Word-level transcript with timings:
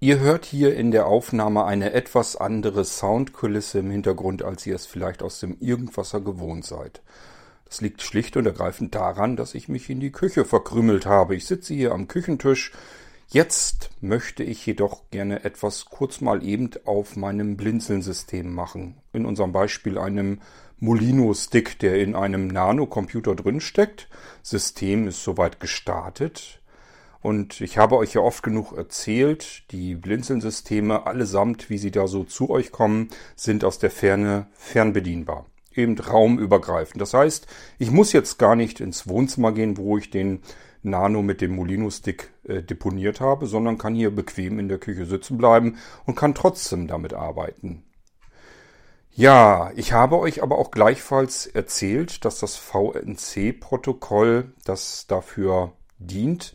Ihr 0.00 0.20
hört 0.20 0.44
hier 0.44 0.76
in 0.76 0.92
der 0.92 1.06
Aufnahme 1.06 1.64
eine 1.64 1.92
etwas 1.92 2.36
andere 2.36 2.84
Soundkulisse 2.84 3.80
im 3.80 3.90
Hintergrund, 3.90 4.44
als 4.44 4.64
ihr 4.64 4.76
es 4.76 4.86
vielleicht 4.86 5.24
aus 5.24 5.40
dem 5.40 5.56
Irgendwasser 5.58 6.20
gewohnt 6.20 6.64
seid. 6.64 7.02
Das 7.64 7.80
liegt 7.80 8.02
schlicht 8.02 8.36
und 8.36 8.46
ergreifend 8.46 8.94
daran, 8.94 9.34
dass 9.34 9.56
ich 9.56 9.68
mich 9.68 9.90
in 9.90 9.98
die 9.98 10.12
Küche 10.12 10.44
verkrümelt 10.44 11.06
habe. 11.06 11.34
Ich 11.34 11.46
sitze 11.46 11.74
hier 11.74 11.90
am 11.90 12.06
Küchentisch. 12.06 12.70
Jetzt 13.26 13.90
möchte 14.00 14.44
ich 14.44 14.64
jedoch 14.64 15.10
gerne 15.10 15.44
etwas 15.44 15.86
kurz 15.86 16.20
mal 16.20 16.44
eben 16.44 16.70
auf 16.84 17.16
meinem 17.16 17.56
Blinzeln-System 17.56 18.54
machen. 18.54 18.98
In 19.12 19.26
unserem 19.26 19.50
Beispiel 19.50 19.98
einem 19.98 20.40
Molino-Stick, 20.78 21.76
der 21.80 22.00
in 22.00 22.14
einem 22.14 22.46
Nano-Computer 22.46 23.34
drin 23.34 23.60
steckt. 23.60 24.08
System 24.44 25.08
ist 25.08 25.24
soweit 25.24 25.58
gestartet. 25.58 26.60
Und 27.20 27.60
ich 27.60 27.78
habe 27.78 27.96
euch 27.96 28.14
ja 28.14 28.20
oft 28.20 28.42
genug 28.42 28.72
erzählt, 28.76 29.64
die 29.72 29.94
Blinzeln-Systeme 29.94 31.06
allesamt, 31.06 31.68
wie 31.68 31.78
sie 31.78 31.90
da 31.90 32.06
so 32.06 32.24
zu 32.24 32.50
euch 32.50 32.70
kommen, 32.70 33.08
sind 33.34 33.64
aus 33.64 33.78
der 33.78 33.90
Ferne 33.90 34.46
fernbedienbar. 34.54 35.46
Eben 35.74 35.98
raumübergreifend. 35.98 37.00
Das 37.00 37.14
heißt, 37.14 37.46
ich 37.78 37.90
muss 37.90 38.12
jetzt 38.12 38.38
gar 38.38 38.56
nicht 38.56 38.80
ins 38.80 39.08
Wohnzimmer 39.08 39.52
gehen, 39.52 39.76
wo 39.76 39.98
ich 39.98 40.10
den 40.10 40.42
Nano 40.82 41.22
mit 41.22 41.40
dem 41.40 41.56
Molino-Stick 41.56 42.30
äh, 42.44 42.62
deponiert 42.62 43.20
habe, 43.20 43.46
sondern 43.46 43.78
kann 43.78 43.94
hier 43.94 44.14
bequem 44.14 44.58
in 44.58 44.68
der 44.68 44.78
Küche 44.78 45.06
sitzen 45.06 45.38
bleiben 45.38 45.78
und 46.06 46.14
kann 46.14 46.34
trotzdem 46.34 46.86
damit 46.86 47.14
arbeiten. 47.14 47.84
Ja, 49.12 49.72
ich 49.74 49.92
habe 49.92 50.18
euch 50.18 50.44
aber 50.44 50.58
auch 50.58 50.70
gleichfalls 50.70 51.46
erzählt, 51.46 52.24
dass 52.24 52.38
das 52.38 52.54
VNC-Protokoll, 52.56 54.52
das 54.64 55.06
dafür 55.08 55.72
dient, 55.98 56.52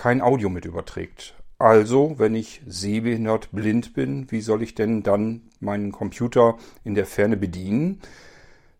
kein 0.00 0.22
Audio 0.22 0.48
mit 0.48 0.64
überträgt. 0.64 1.34
Also, 1.58 2.14
wenn 2.16 2.34
ich 2.34 2.62
sehbehindert 2.66 3.50
blind 3.52 3.92
bin, 3.92 4.30
wie 4.30 4.40
soll 4.40 4.62
ich 4.62 4.74
denn 4.74 5.02
dann 5.02 5.42
meinen 5.60 5.92
Computer 5.92 6.56
in 6.84 6.94
der 6.94 7.04
Ferne 7.04 7.36
bedienen, 7.36 8.00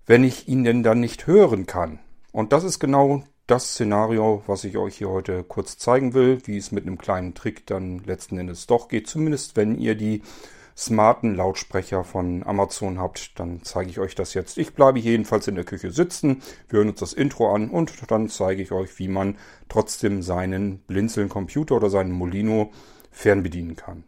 wenn 0.07 0.25
ich 0.25 0.49
ihn 0.49 0.65
denn 0.65 0.83
dann 0.83 0.99
nicht 0.99 1.27
hören 1.27 1.67
kann? 1.67 1.99
Und 2.33 2.55
das 2.55 2.65
ist 2.65 2.79
genau 2.79 3.23
das 3.47 3.75
Szenario, 3.75 4.43
was 4.47 4.65
ich 4.65 4.79
euch 4.79 4.97
hier 4.97 5.11
heute 5.11 5.45
kurz 5.45 5.77
zeigen 5.77 6.15
will, 6.15 6.41
wie 6.47 6.57
es 6.57 6.73
mit 6.73 6.87
einem 6.87 6.97
kleinen 6.97 7.35
Trick 7.35 7.67
dann 7.67 7.99
letzten 7.99 8.39
Endes 8.39 8.67
doch 8.67 8.89
geht. 8.89 9.07
Zumindest 9.07 9.57
wenn 9.57 9.79
ihr 9.79 9.97
die 9.97 10.23
smarten 10.81 11.35
Lautsprecher 11.35 12.05
von 12.05 12.43
Amazon 12.43 12.99
habt, 12.99 13.39
dann 13.39 13.61
zeige 13.63 13.91
ich 13.91 13.99
euch 13.99 14.15
das 14.15 14.33
jetzt. 14.33 14.57
Ich 14.57 14.73
bleibe 14.73 14.99
jedenfalls 14.99 15.47
in 15.47 15.55
der 15.55 15.65
Küche 15.65 15.91
sitzen, 15.91 16.43
wir 16.69 16.79
hören 16.79 16.89
uns 16.89 17.01
das 17.01 17.13
Intro 17.13 17.55
an 17.55 17.69
und 17.69 17.93
dann 18.11 18.29
zeige 18.29 18.63
ich 18.63 18.73
euch, 18.73 18.99
wie 18.99 19.09
man 19.09 19.37
trotzdem 19.69 20.23
seinen 20.23 20.79
Blinzeln-Computer 20.87 21.77
oder 21.77 21.91
seinen 21.91 22.13
Molino 22.13 22.73
fernbedienen 23.11 23.77
kann. 23.77 24.05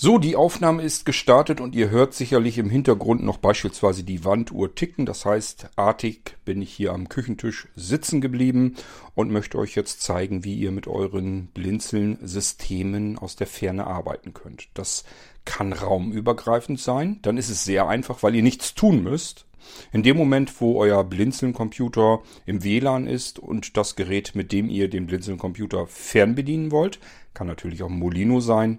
So, 0.00 0.18
die 0.18 0.36
Aufnahme 0.36 0.84
ist 0.84 1.06
gestartet 1.06 1.60
und 1.60 1.74
ihr 1.74 1.90
hört 1.90 2.14
sicherlich 2.14 2.56
im 2.58 2.70
Hintergrund 2.70 3.24
noch 3.24 3.38
beispielsweise 3.38 4.04
die 4.04 4.24
Wanduhr 4.24 4.76
ticken. 4.76 5.06
Das 5.06 5.24
heißt, 5.24 5.70
artig 5.74 6.36
bin 6.44 6.62
ich 6.62 6.72
hier 6.72 6.92
am 6.92 7.08
Küchentisch 7.08 7.66
sitzen 7.74 8.20
geblieben 8.20 8.76
und 9.16 9.32
möchte 9.32 9.58
euch 9.58 9.74
jetzt 9.74 10.00
zeigen, 10.00 10.44
wie 10.44 10.54
ihr 10.54 10.70
mit 10.70 10.86
euren 10.86 11.48
Blinzeln-Systemen 11.48 13.18
aus 13.18 13.34
der 13.34 13.48
Ferne 13.48 13.88
arbeiten 13.88 14.34
könnt. 14.34 14.68
Das 14.74 15.02
kann 15.44 15.72
raumübergreifend 15.72 16.78
sein. 16.78 17.18
Dann 17.22 17.36
ist 17.36 17.50
es 17.50 17.64
sehr 17.64 17.88
einfach, 17.88 18.22
weil 18.22 18.36
ihr 18.36 18.44
nichts 18.44 18.76
tun 18.76 19.02
müsst. 19.02 19.46
In 19.90 20.04
dem 20.04 20.16
Moment, 20.16 20.60
wo 20.60 20.78
euer 20.78 21.02
Blinzeln-Computer 21.02 22.22
im 22.46 22.62
WLAN 22.62 23.08
ist 23.08 23.40
und 23.40 23.76
das 23.76 23.96
Gerät, 23.96 24.36
mit 24.36 24.52
dem 24.52 24.70
ihr 24.70 24.88
den 24.88 25.08
Blinzeln-Computer 25.08 25.88
fernbedienen 25.88 26.70
wollt, 26.70 27.00
kann 27.34 27.48
natürlich 27.48 27.82
auch 27.82 27.88
Molino 27.88 28.38
sein, 28.38 28.78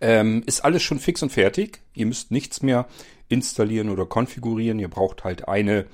ähm, 0.00 0.42
ist 0.46 0.64
alles 0.64 0.82
schon 0.82 0.98
fix 0.98 1.22
und 1.22 1.30
fertig. 1.30 1.80
Ihr 1.94 2.06
müsst 2.06 2.30
nichts 2.30 2.62
mehr 2.62 2.86
installieren 3.28 3.90
oder 3.90 4.06
konfigurieren. 4.06 4.78
Ihr 4.78 4.88
braucht 4.88 5.24
halt 5.24 5.48
eine 5.48 5.86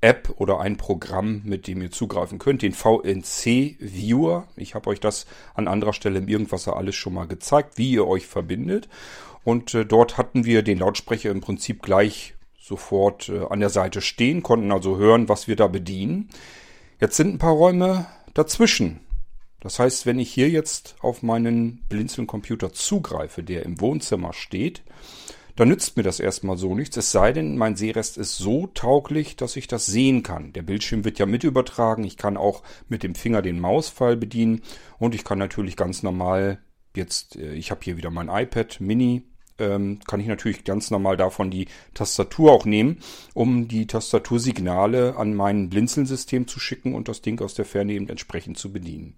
App 0.00 0.34
oder 0.36 0.60
ein 0.60 0.76
Programm, 0.76 1.42
mit 1.44 1.66
dem 1.66 1.80
ihr 1.80 1.90
zugreifen 1.90 2.38
könnt, 2.38 2.62
den 2.62 2.72
VNC 2.74 3.76
Viewer. 3.80 4.46
Ich 4.56 4.74
habe 4.74 4.90
euch 4.90 5.00
das 5.00 5.26
an 5.54 5.68
anderer 5.68 5.92
Stelle 5.92 6.18
im 6.18 6.28
Irgendwasser 6.28 6.76
alles 6.76 6.94
schon 6.94 7.14
mal 7.14 7.26
gezeigt, 7.26 7.78
wie 7.78 7.92
ihr 7.92 8.06
euch 8.06 8.26
verbindet. 8.26 8.88
Und 9.42 9.74
äh, 9.74 9.86
dort 9.86 10.18
hatten 10.18 10.44
wir 10.44 10.62
den 10.62 10.78
Lautsprecher 10.78 11.30
im 11.30 11.40
Prinzip 11.40 11.82
gleich 11.82 12.34
sofort 12.58 13.28
äh, 13.28 13.46
an 13.48 13.60
der 13.60 13.70
Seite 13.70 14.00
stehen, 14.00 14.42
konnten 14.42 14.72
also 14.72 14.96
hören, 14.96 15.28
was 15.28 15.48
wir 15.48 15.56
da 15.56 15.68
bedienen. 15.68 16.28
Jetzt 17.00 17.16
sind 17.16 17.34
ein 17.34 17.38
paar 17.38 17.52
Räume 17.52 18.06
dazwischen. 18.34 19.00
Das 19.60 19.78
heißt, 19.78 20.06
wenn 20.06 20.18
ich 20.18 20.32
hier 20.32 20.48
jetzt 20.48 20.96
auf 21.00 21.22
meinen 21.22 21.84
Blinzeln-Computer 21.88 22.72
zugreife, 22.72 23.42
der 23.42 23.64
im 23.64 23.80
Wohnzimmer 23.80 24.32
steht, 24.32 24.82
dann 25.56 25.68
nützt 25.68 25.96
mir 25.96 26.02
das 26.02 26.20
erstmal 26.20 26.58
so 26.58 26.74
nichts, 26.74 26.98
es 26.98 27.10
sei 27.12 27.32
denn, 27.32 27.56
mein 27.56 27.76
Sehrest 27.76 28.18
ist 28.18 28.36
so 28.36 28.66
tauglich, 28.68 29.36
dass 29.36 29.56
ich 29.56 29.66
das 29.66 29.86
sehen 29.86 30.22
kann. 30.22 30.52
Der 30.52 30.62
Bildschirm 30.62 31.04
wird 31.04 31.18
ja 31.18 31.24
mit 31.24 31.44
übertragen, 31.44 32.04
ich 32.04 32.18
kann 32.18 32.36
auch 32.36 32.62
mit 32.88 33.02
dem 33.02 33.14
Finger 33.14 33.40
den 33.40 33.58
Mauspfeil 33.58 34.16
bedienen 34.16 34.60
und 34.98 35.14
ich 35.14 35.24
kann 35.24 35.38
natürlich 35.38 35.76
ganz 35.76 36.02
normal 36.02 36.58
jetzt, 36.94 37.36
äh, 37.36 37.54
ich 37.54 37.70
habe 37.70 37.80
hier 37.82 37.96
wieder 37.96 38.10
mein 38.10 38.28
iPad 38.28 38.80
Mini 38.80 39.22
ähm, 39.58 40.00
kann 40.06 40.20
ich 40.20 40.26
natürlich 40.26 40.64
ganz 40.64 40.90
normal 40.90 41.16
davon 41.16 41.50
die 41.50 41.68
Tastatur 41.94 42.52
auch 42.52 42.64
nehmen, 42.64 42.98
um 43.34 43.68
die 43.68 43.86
Tastatursignale 43.86 45.16
an 45.16 45.34
mein 45.34 45.68
Blinzeln-System 45.68 46.46
zu 46.46 46.60
schicken 46.60 46.94
und 46.94 47.08
das 47.08 47.22
Ding 47.22 47.40
aus 47.40 47.54
der 47.54 47.64
Ferne 47.64 47.92
eben 47.92 48.08
entsprechend 48.08 48.58
zu 48.58 48.72
bedienen. 48.72 49.14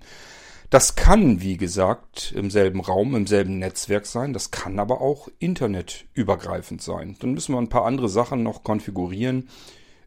Das 0.70 0.96
kann, 0.96 1.40
wie 1.40 1.56
gesagt, 1.56 2.32
im 2.36 2.50
selben 2.50 2.80
Raum, 2.80 3.14
im 3.14 3.26
selben 3.26 3.58
Netzwerk 3.58 4.04
sein. 4.04 4.34
Das 4.34 4.50
kann 4.50 4.78
aber 4.78 5.00
auch 5.00 5.28
internetübergreifend 5.38 6.82
sein. 6.82 7.16
Dann 7.20 7.32
müssen 7.32 7.54
wir 7.54 7.58
ein 7.58 7.70
paar 7.70 7.86
andere 7.86 8.10
Sachen 8.10 8.42
noch 8.42 8.64
konfigurieren 8.64 9.48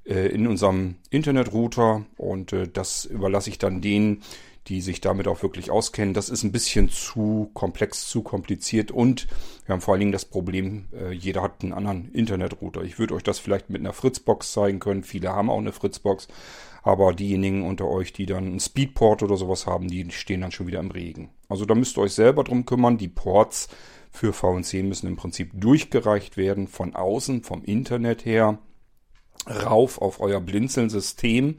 äh, 0.05 0.27
in 0.27 0.45
unserem 0.45 0.95
Internetrouter 1.09 2.05
und 2.17 2.53
äh, 2.53 2.67
das 2.67 3.05
überlasse 3.05 3.49
ich 3.49 3.57
dann 3.57 3.81
denen, 3.81 4.21
die 4.67 4.81
sich 4.81 5.01
damit 5.01 5.27
auch 5.27 5.41
wirklich 5.41 5.71
auskennen. 5.71 6.13
Das 6.13 6.29
ist 6.29 6.43
ein 6.43 6.51
bisschen 6.51 6.89
zu 6.89 7.49
komplex, 7.53 8.07
zu 8.07 8.21
kompliziert 8.21 8.91
und 8.91 9.27
wir 9.65 9.73
haben 9.73 9.81
vor 9.81 9.93
allen 9.93 10.01
Dingen 10.01 10.11
das 10.11 10.25
Problem, 10.25 10.85
äh, 10.93 11.11
jeder 11.11 11.41
hat 11.41 11.63
einen 11.63 11.73
anderen 11.73 12.11
Internetrouter. 12.13 12.83
Ich 12.83 12.99
würde 12.99 13.15
euch 13.15 13.23
das 13.23 13.39
vielleicht 13.39 13.69
mit 13.69 13.81
einer 13.81 13.93
Fritzbox 13.93 14.51
zeigen 14.51 14.79
können. 14.79 15.03
Viele 15.03 15.29
haben 15.29 15.49
auch 15.49 15.57
eine 15.57 15.71
Fritzbox, 15.71 16.27
aber 16.83 17.13
diejenigen 17.13 17.65
unter 17.65 17.87
euch, 17.87 18.13
die 18.13 18.25
dann 18.25 18.45
einen 18.45 18.59
Speedport 18.59 19.23
oder 19.23 19.35
sowas 19.35 19.65
haben, 19.65 19.87
die 19.87 20.09
stehen 20.11 20.41
dann 20.41 20.51
schon 20.51 20.67
wieder 20.67 20.79
im 20.79 20.91
Regen. 20.91 21.29
Also 21.49 21.65
da 21.65 21.73
müsst 21.73 21.97
ihr 21.97 22.01
euch 22.01 22.13
selber 22.13 22.43
drum 22.43 22.65
kümmern. 22.65 22.97
Die 22.97 23.07
Ports 23.07 23.67
für 24.11 24.33
VNC 24.33 24.83
müssen 24.83 25.07
im 25.07 25.15
Prinzip 25.15 25.51
durchgereicht 25.53 26.37
werden 26.37 26.67
von 26.67 26.95
außen, 26.95 27.43
vom 27.43 27.63
Internet 27.63 28.25
her, 28.25 28.59
rauf 29.47 30.01
auf 30.01 30.19
euer 30.19 30.39
Blinzeln-System 30.39 31.57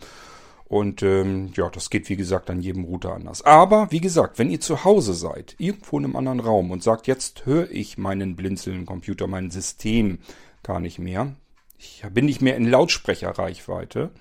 und 0.73 1.03
ähm, 1.03 1.53
ja, 1.55 1.69
das 1.69 1.91
geht 1.91 2.09
wie 2.09 2.17
gesagt 2.17 2.49
an 2.49 2.63
jedem 2.63 2.85
Router 2.85 3.13
anders. 3.13 3.43
Aber 3.43 3.89
wie 3.91 4.01
gesagt, 4.01 4.39
wenn 4.39 4.49
ihr 4.49 4.59
zu 4.59 4.85
Hause 4.85 5.13
seid, 5.13 5.55
irgendwo 5.59 5.99
in 5.99 6.07
einem 6.07 6.17
anderen 6.17 6.41
Raum 6.41 6.71
und 6.71 6.83
sagt, 6.83 7.07
jetzt 7.07 7.45
höre 7.45 7.71
ich 7.71 7.99
meinen 7.99 8.37
blinzelnden 8.37 8.87
Computer, 8.87 9.27
mein 9.27 9.51
System 9.51 10.21
gar 10.63 10.81
nicht 10.81 10.99
mehr, 10.99 11.37
ich 11.77 12.03
bin 12.15 12.25
nicht 12.25 12.41
mehr 12.41 12.57
in 12.57 12.71
Lautsprecherreichweite, 12.71 14.13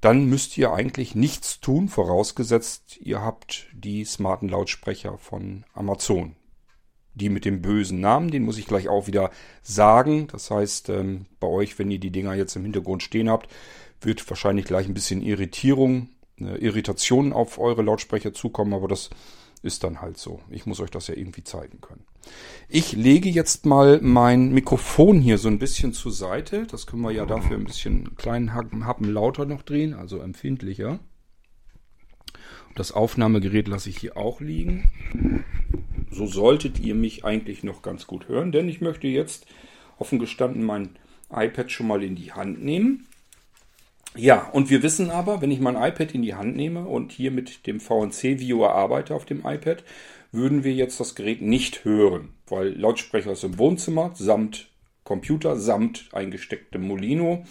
dann 0.00 0.24
müsst 0.24 0.56
ihr 0.56 0.72
eigentlich 0.72 1.14
nichts 1.14 1.60
tun, 1.60 1.90
vorausgesetzt, 1.90 2.96
ihr 3.02 3.20
habt 3.20 3.66
die 3.74 4.06
smarten 4.06 4.48
Lautsprecher 4.48 5.18
von 5.18 5.66
Amazon. 5.74 6.34
Die 7.12 7.28
mit 7.28 7.44
dem 7.44 7.60
bösen 7.60 8.00
Namen, 8.00 8.30
den 8.30 8.42
muss 8.44 8.58
ich 8.58 8.66
gleich 8.66 8.88
auch 8.88 9.06
wieder 9.06 9.30
sagen. 9.62 10.28
Das 10.32 10.50
heißt, 10.50 10.88
ähm, 10.88 11.26
bei 11.38 11.46
euch, 11.46 11.78
wenn 11.78 11.90
ihr 11.90 12.00
die 12.00 12.10
Dinger 12.10 12.34
jetzt 12.34 12.56
im 12.56 12.62
Hintergrund 12.62 13.02
stehen 13.02 13.28
habt, 13.28 13.48
wird 14.04 14.28
wahrscheinlich 14.28 14.66
gleich 14.66 14.86
ein 14.86 14.94
bisschen 14.94 15.22
Irritierung, 15.22 16.08
äh, 16.40 16.56
Irritationen 16.56 17.32
auf 17.32 17.58
eure 17.58 17.82
Lautsprecher 17.82 18.32
zukommen, 18.32 18.74
aber 18.74 18.88
das 18.88 19.10
ist 19.62 19.82
dann 19.82 20.02
halt 20.02 20.18
so. 20.18 20.40
Ich 20.50 20.66
muss 20.66 20.80
euch 20.80 20.90
das 20.90 21.08
ja 21.08 21.14
irgendwie 21.14 21.42
zeigen 21.42 21.80
können. 21.80 22.04
Ich 22.68 22.92
lege 22.92 23.28
jetzt 23.28 23.66
mal 23.66 24.00
mein 24.02 24.52
Mikrofon 24.52 25.20
hier 25.20 25.38
so 25.38 25.48
ein 25.48 25.58
bisschen 25.58 25.92
zur 25.92 26.12
Seite. 26.12 26.66
Das 26.66 26.86
können 26.86 27.02
wir 27.02 27.12
ja 27.12 27.26
dafür 27.26 27.56
ein 27.56 27.64
bisschen 27.64 28.06
einen 28.06 28.16
kleinen 28.16 28.54
Happen 28.54 29.12
lauter 29.12 29.46
noch 29.46 29.62
drehen, 29.62 29.94
also 29.94 30.18
empfindlicher. 30.18 31.00
Das 32.74 32.92
Aufnahmegerät 32.92 33.68
lasse 33.68 33.88
ich 33.88 33.98
hier 33.98 34.16
auch 34.16 34.40
liegen. 34.40 35.44
So 36.10 36.26
solltet 36.26 36.78
ihr 36.80 36.94
mich 36.94 37.24
eigentlich 37.24 37.62
noch 37.62 37.82
ganz 37.82 38.06
gut 38.06 38.28
hören, 38.28 38.52
denn 38.52 38.68
ich 38.68 38.80
möchte 38.80 39.06
jetzt 39.06 39.46
offen 39.98 40.18
gestanden 40.18 40.64
mein 40.64 40.90
iPad 41.30 41.70
schon 41.70 41.86
mal 41.86 42.02
in 42.02 42.16
die 42.16 42.32
Hand 42.32 42.62
nehmen 42.62 43.06
Ja, 44.16 44.48
und 44.52 44.70
wir 44.70 44.82
wissen 44.84 45.10
aber, 45.10 45.40
wenn 45.40 45.50
ich 45.50 45.58
mein 45.58 45.74
iPad 45.74 46.14
in 46.14 46.22
die 46.22 46.34
Hand 46.34 46.54
nehme 46.54 46.86
und 46.86 47.10
hier 47.10 47.32
mit 47.32 47.66
dem 47.66 47.80
VNC-Viewer 47.80 48.72
arbeite 48.72 49.14
auf 49.14 49.24
dem 49.24 49.44
iPad, 49.44 49.82
würden 50.30 50.62
wir 50.62 50.72
jetzt 50.72 51.00
das 51.00 51.16
Gerät 51.16 51.42
nicht 51.42 51.84
hören, 51.84 52.34
weil 52.46 52.68
Lautsprecher 52.78 53.32
ist 53.32 53.44
im 53.44 53.58
Wohnzimmer 53.58 54.12
samt 54.14 54.68
Computer, 55.02 55.56
samt 55.56 56.08
eingestecktem 56.12 56.82
Molino. 56.86 57.44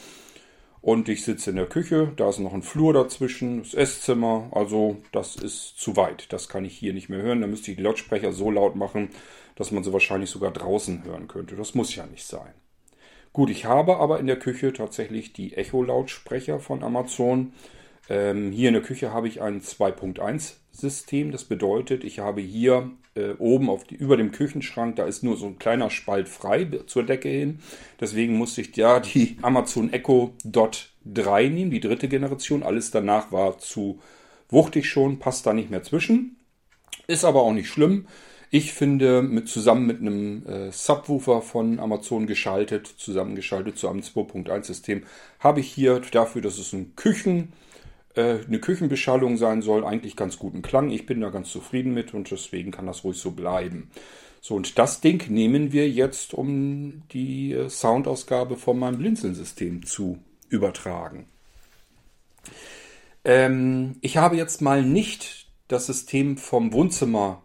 Und 0.82 1.08
ich 1.08 1.24
sitze 1.24 1.52
in 1.52 1.56
der 1.56 1.68
Küche, 1.68 2.12
da 2.18 2.30
ist 2.30 2.40
noch 2.40 2.54
ein 2.54 2.62
Flur 2.62 2.94
dazwischen, 2.94 3.60
das 3.60 3.74
Esszimmer, 3.74 4.50
also 4.52 4.98
das 5.14 5.38
ist 5.38 5.78
zu 5.78 5.96
weit. 5.96 6.32
Das 6.34 6.50
kann 6.50 6.66
ich 6.66 6.78
hier 6.78 6.94
nicht 6.94 7.08
mehr 7.08 7.22
hören. 7.22 7.40
Da 7.40 7.48
müsste 7.48 7.72
ich 7.72 7.78
die 7.78 7.84
Lautsprecher 7.84 8.34
so 8.34 8.52
laut 8.52 8.76
machen, 8.76 9.10
dass 9.56 9.72
man 9.72 9.84
sie 9.84 9.94
wahrscheinlich 9.94 10.30
sogar 10.30 10.52
draußen 10.52 11.06
hören 11.06 11.30
könnte. 11.30 11.56
Das 11.56 11.74
muss 11.74 11.96
ja 11.96 12.06
nicht 12.06 12.26
sein. 12.26 12.54
Gut, 13.34 13.50
ich 13.50 13.66
habe 13.66 13.98
aber 13.98 14.20
in 14.20 14.28
der 14.28 14.38
Küche 14.38 14.74
tatsächlich 14.74 15.34
die 15.34 15.58
Echo-Lautsprecher 15.58 16.60
von 16.60 16.84
Amazon. 16.84 17.54
Ähm, 18.08 18.52
hier 18.52 18.68
in 18.68 18.76
der 18.76 18.84
Küche 18.84 19.12
habe 19.12 19.28
ich 19.28 19.42
ein 19.42 19.60
2.1 19.62 20.54
System. 20.72 21.32
Das 21.32 21.44
bedeutet, 21.44 22.04
ich 22.04 22.20
habe 22.20 22.42
hier 22.42 22.92
äh, 23.16 23.32
oben 23.40 23.72
auf 23.72 23.86
die, 23.86 23.96
über 23.96 24.18
dem 24.18 24.32
Küchenschrank, 24.32 24.98
da 24.98 25.06
ist 25.06 25.24
nur 25.24 25.36
so 25.36 25.48
ein 25.48 25.58
kleiner 25.58 25.90
Spalt 25.90 26.30
frei 26.30 26.68
zur 26.86 27.04
Decke 27.04 27.30
hin. 27.30 27.60
Deswegen 28.00 28.38
musste 28.38 28.62
ich 28.62 28.76
ja 28.76 29.00
die 29.00 29.38
Amazon 29.42 29.92
Echo 29.92 30.36
Dot 30.44 30.92
3 31.06 31.48
nehmen, 31.48 31.72
die 31.72 31.80
dritte 31.80 32.08
Generation. 32.08 32.62
Alles 32.62 32.92
danach 32.92 33.32
war 33.32 33.58
zu 33.58 34.00
wuchtig 34.50 34.88
schon, 34.88 35.18
passt 35.18 35.48
da 35.48 35.54
nicht 35.54 35.72
mehr 35.72 35.82
zwischen. 35.82 36.38
Ist 37.08 37.26
aber 37.26 37.42
auch 37.42 37.54
nicht 37.54 37.70
schlimm. 37.70 38.06
Ich 38.56 38.72
finde, 38.72 39.24
mit, 39.24 39.50
zusammen 39.50 39.88
mit 39.88 40.00
einem 40.00 40.46
äh, 40.46 40.72
Subwoofer 40.72 41.42
von 41.42 41.80
Amazon 41.80 42.28
geschaltet, 42.28 42.86
zusammengeschaltet 42.86 43.80
zu 43.80 43.90
einem 43.90 44.02
2.1 44.02 44.66
System, 44.66 45.06
habe 45.40 45.60
ich 45.60 45.74
hier 45.74 46.00
dafür, 46.12 46.44
dass 46.44 46.60
es 46.60 46.72
ein 46.72 46.96
Küchen, 46.96 47.52
äh, 48.14 48.46
eine 48.46 48.60
Küchenbeschallung 48.60 49.38
sein 49.38 49.64
soll, 49.64 49.84
eigentlich 49.84 50.16
ganz 50.16 50.38
guten 50.38 50.62
Klang. 50.62 50.92
Ich 50.92 51.08
bin 51.08 51.20
da 51.22 51.32
ganz 51.32 51.50
zufrieden 51.50 51.96
mit 51.96 52.14
und 52.14 52.30
deswegen 52.30 52.70
kann 52.70 52.86
das 52.86 53.04
ruhig 53.04 53.18
so 53.18 53.32
bleiben. 53.32 53.90
So, 54.40 54.54
und 54.54 54.78
das 54.78 55.02
Ding 55.02 55.32
nehmen 55.32 55.72
wir 55.72 55.90
jetzt, 55.90 56.36
um 56.36 57.02
die 57.12 57.54
äh, 57.54 57.70
Soundausgabe 57.70 58.58
von 58.58 58.78
meinem 58.78 59.00
Blinzeln-System 59.00 59.84
zu 59.84 60.20
übertragen. 60.50 61.26
Ähm, 63.26 63.96
ich 64.02 64.18
habe 64.18 64.36
jetzt 64.36 64.62
mal 64.62 64.84
nicht 64.84 65.48
das 65.70 65.88
System 65.88 66.38
vom 66.38 66.72
Wohnzimmer 66.72 67.43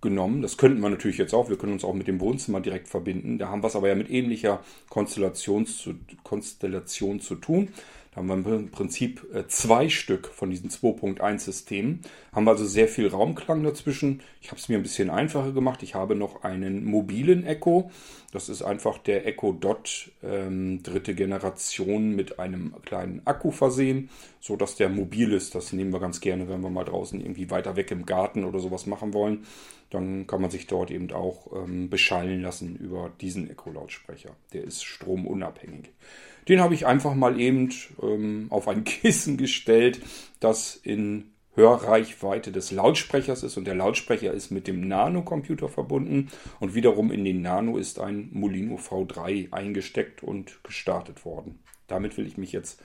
genommen. 0.00 0.42
Das 0.42 0.56
könnten 0.56 0.80
wir 0.80 0.90
natürlich 0.90 1.18
jetzt 1.18 1.34
auch. 1.34 1.48
Wir 1.48 1.58
können 1.58 1.72
uns 1.72 1.84
auch 1.84 1.94
mit 1.94 2.06
dem 2.06 2.20
Wohnzimmer 2.20 2.60
direkt 2.60 2.88
verbinden. 2.88 3.38
Da 3.38 3.48
haben 3.48 3.62
wir 3.62 3.68
es 3.68 3.76
aber 3.76 3.88
ja 3.88 3.94
mit 3.94 4.10
ähnlicher 4.10 4.60
Konstellation 4.88 5.66
zu, 5.66 5.94
Konstellation 6.22 7.20
zu 7.20 7.34
tun. 7.34 7.68
Da 8.12 8.22
haben 8.22 8.44
wir 8.44 8.56
im 8.56 8.70
Prinzip 8.70 9.26
äh, 9.32 9.46
zwei 9.48 9.88
Stück 9.88 10.28
von 10.28 10.50
diesen 10.50 10.70
2.1 10.70 11.38
Systemen. 11.38 12.00
Haben 12.32 12.44
wir 12.44 12.52
also 12.52 12.64
sehr 12.64 12.88
viel 12.88 13.06
Raumklang 13.08 13.62
dazwischen. 13.62 14.22
Ich 14.40 14.48
habe 14.48 14.58
es 14.58 14.68
mir 14.68 14.76
ein 14.76 14.82
bisschen 14.82 15.10
einfacher 15.10 15.52
gemacht. 15.52 15.82
Ich 15.82 15.94
habe 15.94 16.14
noch 16.14 16.42
einen 16.42 16.84
mobilen 16.84 17.44
Echo. 17.44 17.90
Das 18.32 18.48
ist 18.48 18.62
einfach 18.62 18.98
der 18.98 19.26
Echo 19.26 19.52
Dot 19.52 20.10
ähm, 20.22 20.82
dritte 20.82 21.14
Generation 21.14 22.16
mit 22.16 22.38
einem 22.38 22.74
kleinen 22.84 23.22
Akku 23.24 23.50
versehen, 23.50 24.10
so 24.40 24.56
dass 24.56 24.74
der 24.74 24.88
mobil 24.88 25.32
ist. 25.32 25.54
Das 25.54 25.72
nehmen 25.72 25.92
wir 25.92 26.00
ganz 26.00 26.20
gerne, 26.20 26.48
wenn 26.48 26.60
wir 26.60 26.70
mal 26.70 26.84
draußen 26.84 27.20
irgendwie 27.20 27.50
weiter 27.50 27.76
weg 27.76 27.90
im 27.90 28.04
Garten 28.04 28.44
oder 28.44 28.58
sowas 28.58 28.86
machen 28.86 29.14
wollen 29.14 29.46
dann 29.90 30.26
kann 30.26 30.40
man 30.40 30.50
sich 30.50 30.66
dort 30.66 30.90
eben 30.90 31.10
auch 31.12 31.52
ähm, 31.54 31.88
beschallen 31.88 32.42
lassen 32.42 32.76
über 32.76 33.10
diesen 33.20 33.50
Echo-Lautsprecher. 33.50 34.30
Der 34.52 34.64
ist 34.64 34.84
stromunabhängig. 34.84 35.90
Den 36.48 36.60
habe 36.60 36.74
ich 36.74 36.86
einfach 36.86 37.14
mal 37.14 37.40
eben 37.40 37.72
ähm, 38.02 38.46
auf 38.50 38.68
ein 38.68 38.84
Kissen 38.84 39.36
gestellt, 39.36 40.00
das 40.40 40.76
in 40.76 41.32
Hörreichweite 41.54 42.52
des 42.52 42.70
Lautsprechers 42.70 43.42
ist 43.42 43.56
und 43.56 43.64
der 43.64 43.74
Lautsprecher 43.74 44.32
ist 44.32 44.50
mit 44.50 44.68
dem 44.68 44.86
Nano-Computer 44.86 45.68
verbunden 45.68 46.28
und 46.60 46.74
wiederum 46.76 47.10
in 47.10 47.24
den 47.24 47.42
Nano 47.42 47.78
ist 47.78 47.98
ein 47.98 48.28
Molino 48.32 48.76
V3 48.76 49.52
eingesteckt 49.52 50.22
und 50.22 50.62
gestartet 50.62 51.24
worden. 51.24 51.58
Damit 51.88 52.16
will 52.16 52.28
ich 52.28 52.38
mich 52.38 52.52
jetzt 52.52 52.80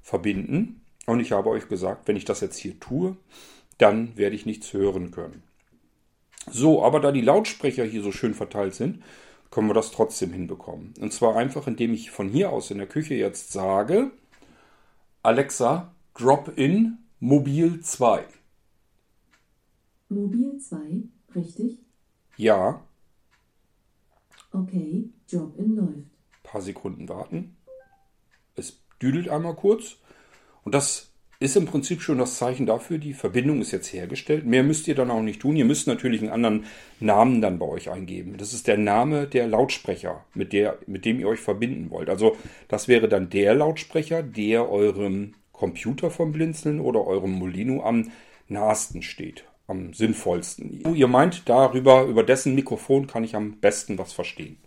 verbinden 0.00 0.80
und 1.04 1.20
ich 1.20 1.32
habe 1.32 1.50
euch 1.50 1.68
gesagt, 1.68 2.08
wenn 2.08 2.16
ich 2.16 2.24
das 2.24 2.40
jetzt 2.40 2.56
hier 2.56 2.80
tue, 2.80 3.16
dann 3.76 4.16
werde 4.16 4.36
ich 4.36 4.46
nichts 4.46 4.72
hören 4.72 5.10
können. 5.10 5.42
So, 6.50 6.84
aber 6.84 7.00
da 7.00 7.12
die 7.12 7.20
Lautsprecher 7.20 7.84
hier 7.84 8.02
so 8.02 8.12
schön 8.12 8.34
verteilt 8.34 8.74
sind, 8.74 9.02
können 9.50 9.68
wir 9.68 9.74
das 9.74 9.90
trotzdem 9.90 10.32
hinbekommen. 10.32 10.94
Und 11.00 11.12
zwar 11.12 11.36
einfach, 11.36 11.66
indem 11.66 11.94
ich 11.94 12.10
von 12.10 12.28
hier 12.28 12.50
aus 12.50 12.70
in 12.70 12.78
der 12.78 12.86
Küche 12.86 13.14
jetzt 13.14 13.52
sage, 13.52 14.10
Alexa, 15.22 15.94
drop 16.14 16.52
in 16.56 16.98
Mobil 17.20 17.80
2. 17.80 18.24
Mobil 20.08 20.58
2, 20.58 20.76
richtig? 21.34 21.78
Ja. 22.36 22.84
Okay, 24.50 25.08
Drop 25.30 25.58
in 25.58 25.76
läuft. 25.76 25.88
Ein 25.88 26.42
paar 26.42 26.62
Sekunden 26.62 27.08
warten. 27.08 27.56
Es 28.54 28.78
düdelt 29.00 29.28
einmal 29.28 29.54
kurz. 29.54 29.96
Und 30.62 30.74
das 30.74 31.10
ist 31.44 31.56
im 31.56 31.66
Prinzip 31.66 32.00
schon 32.00 32.18
das 32.18 32.36
Zeichen 32.36 32.66
dafür, 32.66 32.98
die 32.98 33.14
Verbindung 33.14 33.60
ist 33.60 33.72
jetzt 33.72 33.92
hergestellt. 33.92 34.46
Mehr 34.46 34.62
müsst 34.62 34.88
ihr 34.88 34.94
dann 34.94 35.10
auch 35.10 35.22
nicht 35.22 35.40
tun. 35.40 35.56
Ihr 35.56 35.64
müsst 35.64 35.86
natürlich 35.86 36.20
einen 36.20 36.30
anderen 36.30 36.64
Namen 37.00 37.40
dann 37.40 37.58
bei 37.58 37.66
euch 37.66 37.90
eingeben. 37.90 38.36
Das 38.38 38.52
ist 38.52 38.66
der 38.66 38.78
Name 38.78 39.26
der 39.26 39.46
Lautsprecher, 39.46 40.24
mit, 40.34 40.52
der, 40.52 40.78
mit 40.86 41.04
dem 41.04 41.20
ihr 41.20 41.28
euch 41.28 41.40
verbinden 41.40 41.90
wollt. 41.90 42.08
Also 42.08 42.36
das 42.68 42.88
wäre 42.88 43.08
dann 43.08 43.30
der 43.30 43.54
Lautsprecher, 43.54 44.22
der 44.22 44.70
eurem 44.70 45.34
Computer 45.52 46.10
vom 46.10 46.32
Blinzeln 46.32 46.80
oder 46.80 47.06
eurem 47.06 47.32
Molino 47.32 47.82
am 47.82 48.10
nahesten 48.48 49.02
steht, 49.02 49.44
am 49.66 49.92
sinnvollsten. 49.92 50.94
Ihr 50.94 51.08
meint 51.08 51.48
darüber, 51.48 52.04
über 52.04 52.22
dessen 52.22 52.54
Mikrofon 52.54 53.06
kann 53.06 53.24
ich 53.24 53.34
am 53.34 53.58
besten 53.60 53.98
was 53.98 54.12
verstehen. 54.12 54.58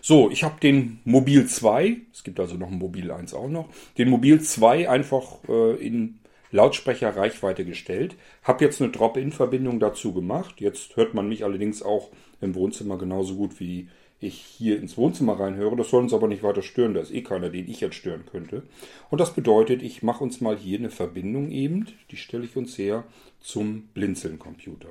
So, 0.00 0.30
ich 0.30 0.44
habe 0.44 0.60
den 0.60 1.00
Mobil 1.04 1.46
2, 1.46 1.96
es 2.12 2.24
gibt 2.24 2.40
also 2.40 2.56
noch 2.56 2.70
ein 2.70 2.78
Mobil 2.78 3.10
1 3.10 3.34
auch 3.34 3.48
noch, 3.48 3.68
den 3.96 4.08
Mobil 4.08 4.40
2 4.40 4.88
einfach 4.88 5.38
äh, 5.48 5.74
in 5.74 6.20
Lautsprecherreichweite 6.50 7.64
gestellt. 7.64 8.16
Habe 8.42 8.64
jetzt 8.64 8.80
eine 8.80 8.90
Drop-In-Verbindung 8.90 9.80
dazu 9.80 10.14
gemacht. 10.14 10.60
Jetzt 10.60 10.96
hört 10.96 11.14
man 11.14 11.28
mich 11.28 11.44
allerdings 11.44 11.82
auch 11.82 12.08
im 12.40 12.54
Wohnzimmer 12.54 12.96
genauso 12.96 13.36
gut 13.36 13.60
wie 13.60 13.88
ich 14.20 14.34
hier 14.34 14.78
ins 14.78 14.96
Wohnzimmer 14.96 15.38
reinhöre. 15.38 15.76
Das 15.76 15.90
soll 15.90 16.02
uns 16.02 16.12
aber 16.12 16.26
nicht 16.26 16.42
weiter 16.42 16.62
stören. 16.62 16.94
Da 16.94 17.00
ist 17.00 17.12
eh 17.12 17.22
keiner, 17.22 17.50
den 17.50 17.68
ich 17.68 17.80
jetzt 17.80 17.96
stören 17.96 18.24
könnte. 18.26 18.62
Und 19.10 19.20
das 19.20 19.34
bedeutet, 19.34 19.82
ich 19.82 20.02
mache 20.02 20.24
uns 20.24 20.40
mal 20.40 20.56
hier 20.56 20.78
eine 20.78 20.90
Verbindung 20.90 21.50
eben. 21.50 21.86
Die 22.10 22.16
stelle 22.16 22.44
ich 22.44 22.56
uns 22.56 22.76
her 22.78 23.04
zum 23.40 23.88
Blinzeln-Computer. 23.94 24.88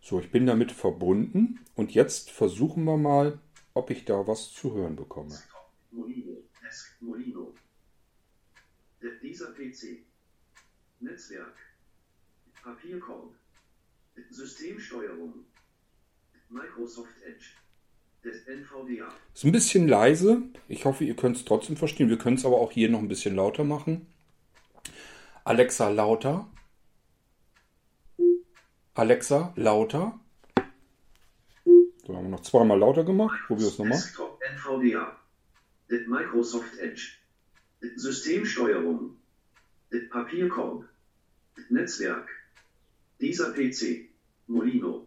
So, 0.00 0.20
ich 0.20 0.30
bin 0.30 0.46
damit 0.46 0.70
verbunden. 0.72 1.60
Und 1.74 1.92
jetzt 1.92 2.30
versuchen 2.30 2.84
wir 2.84 2.96
mal 2.96 3.38
ob 3.74 3.90
ich 3.90 4.04
da 4.04 4.26
was 4.26 4.52
zu 4.52 4.74
hören 4.74 4.96
bekomme. 4.96 5.38
Molino. 7.00 7.54
Dieser 9.22 9.52
PC. 9.52 10.04
Netzwerk. 11.00 11.56
Papierkorb. 12.62 13.34
Systemsteuerung. 14.30 15.34
Microsoft 16.48 17.22
Edge. 17.22 17.46
Des 18.22 18.46
NVDA. 18.46 19.08
Ist 19.34 19.44
ein 19.44 19.52
bisschen 19.52 19.88
leise. 19.88 20.42
Ich 20.68 20.84
hoffe, 20.84 21.04
ihr 21.04 21.16
könnt 21.16 21.36
es 21.36 21.44
trotzdem 21.44 21.76
verstehen. 21.76 22.10
Wir 22.10 22.18
können 22.18 22.36
es 22.36 22.44
aber 22.44 22.58
auch 22.58 22.72
hier 22.72 22.90
noch 22.90 22.98
ein 22.98 23.08
bisschen 23.08 23.34
lauter 23.34 23.64
machen. 23.64 24.06
Alexa 25.44 25.88
lauter. 25.88 26.50
Alexa 28.94 29.54
lauter. 29.56 30.20
Haben 32.20 32.26
wir 32.26 32.36
noch 32.36 32.42
zweimal 32.42 32.78
lauter 32.78 33.02
gemacht. 33.02 33.40
Probier 33.46 33.68
es 33.68 33.78
nochmal. 33.78 33.96
Desktop 33.96 34.38
NVDA. 34.42 35.16
Microsoft 36.06 36.78
Edge. 36.78 37.12
Systemsteuerung. 37.96 39.16
Papierkorb. 40.10 40.84
Netzwerk. 41.70 42.28
Dieser 43.22 43.54
PC. 43.54 44.10
Molino. 44.48 45.06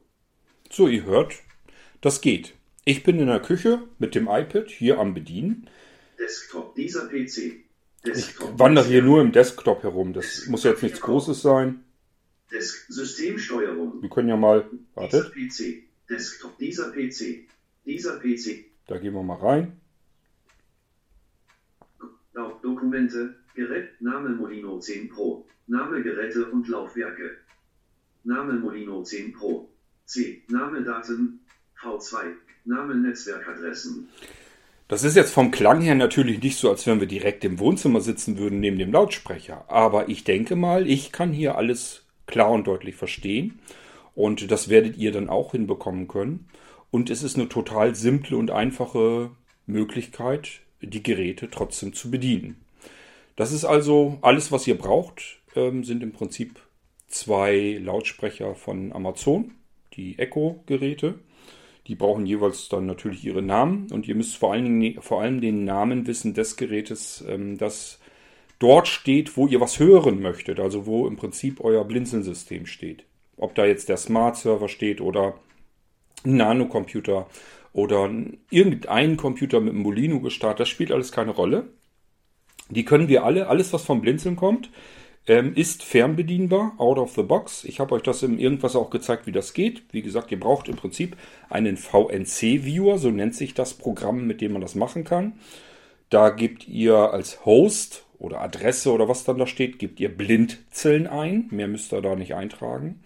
So, 0.71 0.87
ihr 0.87 1.03
hört, 1.03 1.35
das 2.01 2.19
geht. 2.21 2.55
Ich 2.83 3.03
bin 3.03 3.19
in 3.19 3.27
der 3.27 3.41
Küche 3.41 3.87
mit 3.99 4.15
dem 4.15 4.27
iPad 4.27 4.71
hier 4.71 4.97
am 4.97 5.13
Bedienen. 5.13 5.69
Desktop, 6.17 6.73
dieser 6.73 7.09
PC. 7.09 7.63
Desktop, 8.03 8.53
ich 8.53 8.59
wandere 8.59 8.87
hier 8.87 9.03
nur 9.03 9.21
im 9.21 9.31
Desktop 9.31 9.83
herum. 9.83 10.13
Das 10.13 10.25
Desktop, 10.25 10.49
muss 10.49 10.63
jetzt 10.63 10.81
nichts 10.81 10.99
Großes 10.99 11.43
sein. 11.43 11.83
Desk 12.51 12.91
Systemsteuerung. 12.91 14.01
Wir 14.01 14.09
können 14.09 14.29
ja 14.29 14.35
mal. 14.35 14.67
Wartet. 14.95 15.31
PC. 15.31 15.92
Desktop, 16.09 16.57
dieser 16.57 16.91
PC, 16.91 17.47
dieser 17.85 18.19
PC. 18.19 18.65
Da 18.87 18.97
gehen 18.97 19.13
wir 19.13 19.23
mal 19.23 19.37
rein. 19.37 19.79
Dokumente, 22.61 23.35
Gerät, 23.55 24.01
Name 24.01 24.29
Molino 24.29 24.79
10 24.79 25.09
Pro, 25.09 25.45
Name 25.67 26.01
Geräte 26.01 26.49
und 26.49 26.67
Laufwerke. 26.67 27.37
Name 28.23 28.53
Molino 28.53 29.03
10 29.03 29.33
Pro. 29.33 29.69
C. 30.05 30.43
Name 30.47 30.83
Daten, 30.83 31.39
V2, 31.81 32.33
Name 32.65 32.95
Netzwerkadressen. 32.95 34.09
Das 34.87 35.03
ist 35.03 35.15
jetzt 35.15 35.33
vom 35.33 35.51
Klang 35.51 35.81
her 35.81 35.95
natürlich 35.95 36.41
nicht 36.41 36.57
so, 36.57 36.69
als 36.69 36.85
wenn 36.85 36.99
wir 36.99 37.07
direkt 37.07 37.43
im 37.45 37.57
Wohnzimmer 37.59 38.01
sitzen 38.01 38.37
würden 38.37 38.59
neben 38.59 38.77
dem 38.77 38.91
Lautsprecher. 38.91 39.65
Aber 39.69 40.09
ich 40.09 40.23
denke 40.23 40.55
mal, 40.55 40.87
ich 40.87 41.11
kann 41.11 41.31
hier 41.31 41.57
alles 41.57 42.03
klar 42.27 42.51
und 42.51 42.67
deutlich 42.67 42.95
verstehen. 42.95 43.59
Und 44.15 44.51
das 44.51 44.69
werdet 44.69 44.97
ihr 44.97 45.11
dann 45.11 45.29
auch 45.29 45.51
hinbekommen 45.51 46.07
können. 46.07 46.47
Und 46.91 47.09
es 47.09 47.23
ist 47.23 47.37
eine 47.37 47.49
total 47.49 47.95
simple 47.95 48.37
und 48.37 48.51
einfache 48.51 49.31
Möglichkeit, 49.65 50.61
die 50.81 51.01
Geräte 51.01 51.49
trotzdem 51.49 51.93
zu 51.93 52.11
bedienen. 52.11 52.63
Das 53.35 53.51
ist 53.51 53.65
also 53.65 54.19
alles, 54.21 54.51
was 54.51 54.67
ihr 54.67 54.77
braucht, 54.77 55.39
ähm, 55.55 55.83
sind 55.83 56.03
im 56.03 56.11
Prinzip 56.11 56.59
zwei 57.07 57.79
Lautsprecher 57.81 58.55
von 58.55 58.91
Amazon, 58.93 59.51
die 59.93 60.19
Echo-Geräte. 60.19 61.15
Die 61.87 61.95
brauchen 61.95 62.25
jeweils 62.25 62.69
dann 62.69 62.85
natürlich 62.85 63.25
ihre 63.25 63.41
Namen 63.41 63.91
und 63.91 64.07
ihr 64.07 64.15
müsst 64.15 64.37
vor 64.37 64.53
allen 64.53 64.79
Dingen 64.79 65.01
vor 65.01 65.21
allem 65.21 65.41
den 65.41 65.65
Namen 65.65 66.07
wissen 66.07 66.33
des 66.33 66.55
Gerätes, 66.55 67.23
ähm, 67.27 67.57
das 67.57 67.99
dort 68.59 68.87
steht, 68.87 69.35
wo 69.35 69.47
ihr 69.47 69.59
was 69.59 69.79
hören 69.79 70.21
möchtet, 70.21 70.59
also 70.59 70.85
wo 70.85 71.07
im 71.07 71.17
Prinzip 71.17 71.59
euer 71.59 71.83
Blinzeln-System 71.83 72.65
steht. 72.65 73.03
Ob 73.43 73.55
da 73.55 73.65
jetzt 73.65 73.89
der 73.89 73.97
Smart 73.97 74.37
Server 74.37 74.69
steht 74.69 75.01
oder 75.01 75.33
ein 76.23 76.37
Nanocomputer 76.37 77.27
oder 77.73 78.09
irgendein 78.49 79.17
Computer 79.17 79.59
mit 79.59 79.73
einem 79.73 79.83
Molino 79.83 80.21
gestartet, 80.21 80.61
das 80.61 80.69
spielt 80.69 80.93
alles 80.93 81.11
keine 81.11 81.31
Rolle. 81.31 81.67
Die 82.69 82.85
können 82.85 83.09
wir 83.09 83.25
alle, 83.25 83.47
alles 83.47 83.73
was 83.73 83.83
vom 83.83 83.99
Blinzeln 83.99 84.37
kommt, 84.37 84.69
ähm, 85.27 85.53
ist 85.55 85.83
fernbedienbar, 85.83 86.75
out 86.77 86.97
of 86.97 87.15
the 87.15 87.23
box. 87.23 87.65
Ich 87.65 87.81
habe 87.81 87.95
euch 87.95 88.03
das 88.03 88.23
im 88.23 88.39
Irgendwas 88.39 88.77
auch 88.77 88.89
gezeigt, 88.89 89.27
wie 89.27 89.33
das 89.33 89.53
geht. 89.53 89.83
Wie 89.91 90.01
gesagt, 90.01 90.31
ihr 90.31 90.39
braucht 90.39 90.69
im 90.69 90.77
Prinzip 90.77 91.17
einen 91.49 91.75
VNC-Viewer, 91.75 92.97
so 92.97 93.11
nennt 93.11 93.35
sich 93.35 93.53
das 93.53 93.73
Programm, 93.73 94.25
mit 94.25 94.39
dem 94.39 94.53
man 94.53 94.61
das 94.61 94.75
machen 94.75 95.03
kann. 95.03 95.33
Da 96.09 96.29
gebt 96.29 96.65
ihr 96.69 96.95
als 96.95 97.45
Host 97.45 98.05
oder 98.19 98.39
Adresse 98.39 98.93
oder 98.93 99.09
was 99.09 99.25
dann 99.25 99.37
da 99.37 99.47
steht, 99.47 99.79
gebt 99.79 99.99
ihr 99.99 100.15
Blindzellen 100.15 101.07
ein. 101.07 101.49
Mehr 101.51 101.67
müsst 101.67 101.91
ihr 101.91 102.01
da 102.01 102.15
nicht 102.15 102.35
eintragen. 102.35 103.01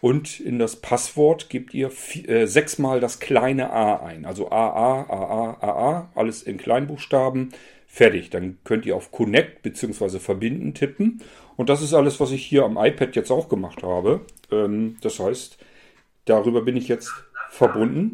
Und 0.00 0.40
in 0.40 0.58
das 0.58 0.76
Passwort 0.76 1.50
gebt 1.50 1.74
ihr 1.74 1.90
äh, 2.26 2.46
sechsmal 2.46 3.00
das 3.00 3.20
kleine 3.20 3.70
a 3.70 3.96
ein. 3.96 4.24
Also 4.24 4.50
AA, 4.50 5.02
AA, 5.02 5.58
AA, 5.60 6.12
alles 6.14 6.42
in 6.42 6.56
Kleinbuchstaben. 6.56 7.50
Fertig. 7.86 8.30
Dann 8.30 8.58
könnt 8.64 8.86
ihr 8.86 8.96
auf 8.96 9.10
Connect 9.10 9.62
bzw. 9.62 10.18
Verbinden 10.18 10.74
tippen. 10.74 11.22
Und 11.56 11.68
das 11.68 11.82
ist 11.82 11.92
alles, 11.92 12.20
was 12.20 12.30
ich 12.30 12.46
hier 12.46 12.64
am 12.64 12.78
iPad 12.78 13.14
jetzt 13.16 13.30
auch 13.30 13.48
gemacht 13.48 13.82
habe. 13.82 14.22
Ähm, 14.50 14.96
das 15.02 15.18
heißt, 15.18 15.58
darüber 16.24 16.62
bin 16.62 16.76
ich 16.76 16.88
jetzt 16.88 17.12
verbunden. 17.50 18.12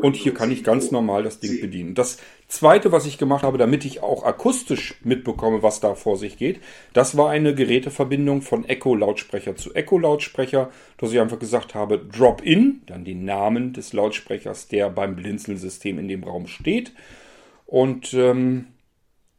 Und 0.00 0.16
hier 0.16 0.34
kann 0.34 0.50
ich 0.50 0.64
ganz 0.64 0.90
normal 0.90 1.22
das 1.22 1.40
Ding 1.40 1.60
bedienen. 1.60 1.94
Das 1.94 2.18
zweite, 2.48 2.92
was 2.92 3.06
ich 3.06 3.18
gemacht 3.18 3.42
habe, 3.42 3.58
damit 3.58 3.84
ich 3.84 4.02
auch 4.02 4.24
akustisch 4.24 4.94
mitbekomme, 5.02 5.62
was 5.62 5.80
da 5.80 5.94
vor 5.94 6.16
sich 6.16 6.36
geht, 6.36 6.60
das 6.92 7.16
war 7.16 7.30
eine 7.30 7.54
Geräteverbindung 7.54 8.42
von 8.42 8.64
Echo-Lautsprecher 8.64 9.56
zu 9.56 9.74
Echo-Lautsprecher, 9.74 10.70
dass 10.98 11.12
ich 11.12 11.20
einfach 11.20 11.38
gesagt 11.38 11.74
habe, 11.74 11.98
Drop-In, 11.98 12.82
dann 12.86 13.04
den 13.04 13.24
Namen 13.24 13.72
des 13.72 13.92
Lautsprechers, 13.92 14.68
der 14.68 14.90
beim 14.90 15.16
Blinzeln-System 15.16 15.98
in 15.98 16.08
dem 16.08 16.24
Raum 16.24 16.46
steht. 16.46 16.92
Und 17.66 18.14
ähm, 18.14 18.68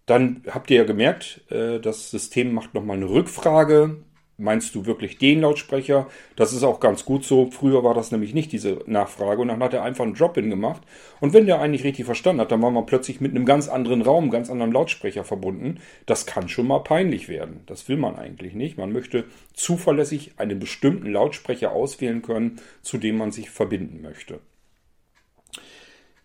dann 0.06 0.44
habt 0.50 0.70
ihr 0.70 0.78
ja 0.78 0.84
gemerkt, 0.84 1.42
äh, 1.50 1.80
das 1.80 2.12
System 2.12 2.54
macht 2.54 2.74
nochmal 2.74 2.98
eine 2.98 3.10
Rückfrage 3.10 3.98
meinst 4.38 4.76
du 4.76 4.86
wirklich 4.86 5.18
den 5.18 5.42
Lautsprecher? 5.42 6.08
Das 6.36 6.54
ist 6.54 6.64
auch 6.64 6.80
ganz 6.80 7.06
gut 7.06 7.26
so. 7.26 7.50
Früher 7.52 7.84
war 7.84 7.94
das 7.94 8.12
nämlich 8.12 8.34
nicht 8.34 8.52
diese 8.52 8.80
Nachfrage 8.86 9.42
und 9.42 9.48
dann 9.50 9.64
hat 9.64 9.74
er 9.74 9.84
einfach 9.84 10.06
einen 10.06 10.14
Drop-in 10.14 10.50
gemacht. 10.50 10.82
Und 11.20 11.34
wenn 11.34 11.48
der 11.48 11.60
eigentlich 11.60 11.84
richtig 11.84 12.06
verstanden 12.06 12.42
hat, 12.42 12.52
dann 12.52 12.62
war 12.62 12.72
man 12.72 12.86
plötzlich 12.86 13.20
mit 13.20 13.32
einem 13.32 13.46
ganz 13.46 13.68
anderen 13.68 14.02
Raum, 14.02 14.30
ganz 14.30 14.50
anderen 14.50 14.72
Lautsprecher 14.72 15.24
verbunden. 15.24 15.80
Das 16.06 16.26
kann 16.26 16.50
schon 16.50 16.68
mal 16.68 16.80
peinlich 16.80 17.28
werden. 17.28 17.62
Das 17.66 17.90
will 17.90 17.98
man 17.98 18.16
eigentlich 18.16 18.54
nicht. 18.54 18.78
Man 18.78 18.92
möchte 18.92 19.26
zuverlässig 19.54 20.34
einen 20.38 20.60
bestimmten 20.60 21.12
Lautsprecher 21.12 21.72
auswählen 21.72 22.22
können, 22.22 22.60
zu 22.82 22.98
dem 22.98 23.18
man 23.18 23.32
sich 23.32 23.50
verbinden 23.50 24.02
möchte. 24.02 24.40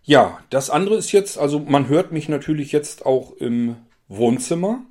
Ja, 0.05 0.41
das 0.51 0.69
andere 0.69 0.97
ist 0.97 1.13
jetzt, 1.13 1.39
also 1.39 1.61
man 1.61 1.89
hört 1.89 2.11
mich 2.11 2.29
natürlich 2.29 2.73
jetzt 2.73 3.07
auch 3.07 3.37
im 3.37 3.77
Wohnzimmer. 4.09 4.85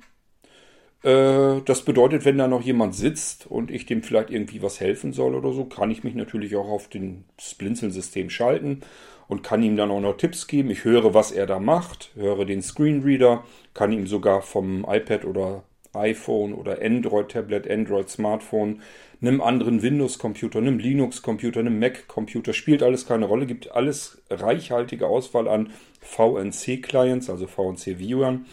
Äh, 1.02 1.60
das 1.64 1.82
bedeutet, 1.82 2.24
wenn 2.24 2.38
da 2.38 2.48
noch 2.48 2.62
jemand 2.62 2.94
sitzt 2.94 3.46
und 3.46 3.70
ich 3.70 3.86
dem 3.86 4.02
vielleicht 4.02 4.30
irgendwie 4.30 4.62
was 4.62 4.80
helfen 4.80 5.12
soll 5.12 5.34
oder 5.34 5.52
so, 5.52 5.64
kann 5.64 5.90
ich 5.90 6.04
mich 6.04 6.14
natürlich 6.14 6.56
auch 6.56 6.68
auf 6.68 6.88
den 6.88 7.24
Blinzeln-System 7.58 8.30
schalten 8.30 8.80
und 9.28 9.42
kann 9.42 9.62
ihm 9.62 9.76
dann 9.76 9.90
auch 9.90 10.00
noch 10.00 10.16
Tipps 10.16 10.46
geben. 10.46 10.70
Ich 10.70 10.84
höre, 10.84 11.14
was 11.14 11.32
er 11.32 11.46
da 11.46 11.58
macht, 11.58 12.12
höre 12.14 12.44
den 12.44 12.62
Screenreader, 12.62 13.44
kann 13.74 13.92
ihm 13.92 14.06
sogar 14.06 14.42
vom 14.42 14.86
iPad 14.88 15.24
oder 15.24 15.64
iPhone 15.94 16.54
oder 16.54 16.80
Android-Tablet, 16.80 17.70
Android-Smartphone, 17.70 18.80
einem 19.20 19.40
anderen 19.40 19.82
Windows-Computer, 19.82 20.58
einem 20.58 20.78
Linux-Computer, 20.78 21.60
einem 21.60 21.78
Mac-Computer, 21.78 22.52
spielt 22.52 22.82
alles 22.82 23.06
keine 23.06 23.26
Rolle, 23.26 23.46
gibt 23.46 23.72
alles 23.72 24.22
reichhaltige 24.30 25.06
Auswahl 25.06 25.48
an 25.48 25.70
VNC-Clients, 26.00 27.28
also 27.28 27.46
VNC-Viewern 27.46 28.46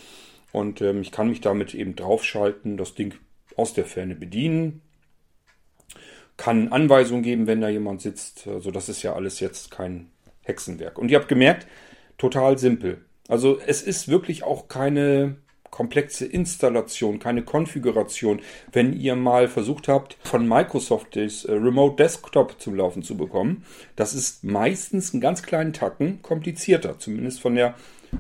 und 0.52 0.82
ähm, 0.82 1.02
ich 1.02 1.12
kann 1.12 1.30
mich 1.30 1.42
damit 1.42 1.74
eben 1.74 1.96
draufschalten, 1.96 2.78
das 2.78 2.96
Ding 2.96 3.14
aus 3.56 3.74
der 3.74 3.86
Ferne 3.86 4.16
bedienen. 4.16 4.82
Kann 6.38 6.70
Anweisungen 6.70 7.24
geben, 7.24 7.48
wenn 7.48 7.62
da 7.62 7.70
jemand 7.70 8.02
sitzt. 8.02 8.48
Also 8.48 8.72
das 8.72 8.90
ist 8.90 9.04
ja 9.04 9.14
alles 9.14 9.40
jetzt 9.40 9.72
kein 9.72 10.10
Hexenwerk. 10.44 10.98
Und 10.98 11.12
ihr 11.12 11.18
habt 11.20 11.28
gemerkt, 11.28 11.68
total 12.18 12.58
simpel. 12.58 13.04
Also 13.28 13.60
es 13.66 13.82
ist 13.84 14.08
wirklich 14.08 14.44
auch 14.44 14.68
keine 14.68 15.36
komplexe 15.70 16.26
Installation, 16.26 17.20
keine 17.20 17.44
Konfiguration. 17.44 18.42
Wenn 18.72 18.94
ihr 18.94 19.16
mal 19.16 19.48
versucht 19.48 19.88
habt, 19.88 20.18
von 20.24 20.48
Microsoft 20.48 21.16
das 21.16 21.46
äh, 21.46 21.52
Remote 21.52 21.96
Desktop 21.96 22.60
zum 22.60 22.76
Laufen 22.76 23.04
zu 23.04 23.16
bekommen, 23.16 23.64
das 23.96 24.14
ist 24.14 24.44
meistens 24.44 25.14
einen 25.14 25.22
ganz 25.22 25.44
kleinen 25.44 25.74
Tacken 25.74 26.22
komplizierter, 26.22 26.98
zumindest 26.98 27.42
von 27.42 27.56
der 27.56 27.76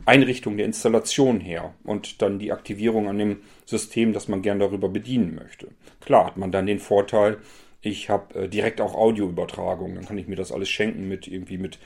Einrichtung 0.06 0.58
der 0.58 0.66
Installation 0.66 1.40
her 1.40 1.74
und 1.84 2.22
dann 2.22 2.40
die 2.40 2.52
Aktivierung 2.52 3.08
an 3.08 3.18
dem 3.18 3.38
System, 3.66 4.14
das 4.14 4.28
man 4.28 4.42
gern 4.42 4.60
darüber 4.60 4.90
bedienen 4.90 5.36
möchte. 5.36 5.70
Klar 6.02 6.26
hat 6.26 6.38
man 6.38 6.52
dann 6.52 6.66
den 6.66 6.80
Vorteil, 6.80 7.38
ich 7.82 8.10
habe 8.10 8.44
äh, 8.44 8.48
direkt 8.50 8.82
auch 8.82 8.96
Audioübertragung, 8.96 9.96
dann 9.96 10.06
kann 10.06 10.18
ich 10.18 10.28
mir 10.28 10.36
das 10.36 10.52
alles 10.52 10.70
schenken 10.70 11.08
mit 11.08 11.28
irgendwie 11.28 11.58
mit 11.58 11.80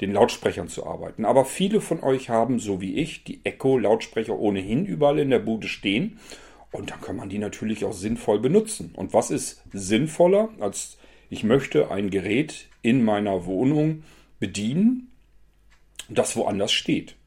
den 0.00 0.12
Lautsprechern 0.12 0.68
zu 0.68 0.86
arbeiten. 0.86 1.24
Aber 1.24 1.44
viele 1.44 1.80
von 1.80 2.02
euch 2.02 2.30
haben, 2.30 2.60
so 2.60 2.80
wie 2.80 2.94
ich, 2.94 3.24
die 3.24 3.40
Echo-Lautsprecher 3.44 4.38
ohnehin 4.38 4.86
überall 4.86 5.18
in 5.18 5.30
der 5.30 5.40
Bude 5.40 5.66
stehen. 5.66 6.18
Und 6.70 6.90
dann 6.90 7.00
kann 7.00 7.16
man 7.16 7.28
die 7.28 7.38
natürlich 7.38 7.84
auch 7.84 7.92
sinnvoll 7.92 8.38
benutzen. 8.38 8.92
Und 8.94 9.12
was 9.12 9.30
ist 9.30 9.62
sinnvoller, 9.72 10.50
als 10.60 10.98
ich 11.30 11.42
möchte 11.42 11.90
ein 11.90 12.10
Gerät 12.10 12.68
in 12.82 13.04
meiner 13.04 13.46
Wohnung 13.46 14.04
bedienen, 14.38 15.10
das 16.08 16.36
woanders 16.36 16.72
steht. 16.72 17.17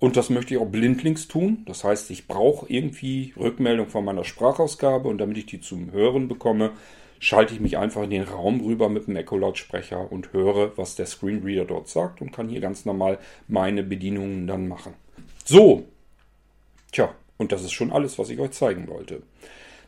Und 0.00 0.16
das 0.16 0.30
möchte 0.30 0.54
ich 0.54 0.60
auch 0.60 0.66
blindlings 0.66 1.28
tun. 1.28 1.62
Das 1.66 1.84
heißt, 1.84 2.10
ich 2.10 2.26
brauche 2.26 2.66
irgendwie 2.68 3.34
Rückmeldung 3.36 3.86
von 3.86 4.04
meiner 4.04 4.24
Sprachausgabe 4.24 5.08
und 5.08 5.18
damit 5.18 5.36
ich 5.36 5.46
die 5.46 5.60
zum 5.60 5.92
Hören 5.92 6.26
bekomme, 6.26 6.72
schalte 7.20 7.52
ich 7.52 7.60
mich 7.60 7.76
einfach 7.76 8.02
in 8.02 8.10
den 8.10 8.22
Raum 8.22 8.62
rüber 8.62 8.88
mit 8.88 9.06
dem 9.06 9.16
Echo-Lautsprecher 9.16 10.10
und 10.10 10.32
höre, 10.32 10.76
was 10.78 10.96
der 10.96 11.04
Screenreader 11.04 11.66
dort 11.66 11.88
sagt 11.88 12.22
und 12.22 12.32
kann 12.32 12.48
hier 12.48 12.62
ganz 12.62 12.86
normal 12.86 13.18
meine 13.46 13.82
Bedienungen 13.82 14.46
dann 14.46 14.68
machen. 14.68 14.94
So, 15.44 15.84
tja, 16.92 17.14
und 17.36 17.52
das 17.52 17.62
ist 17.62 17.72
schon 17.72 17.92
alles, 17.92 18.18
was 18.18 18.30
ich 18.30 18.40
euch 18.40 18.52
zeigen 18.52 18.88
wollte. 18.88 19.22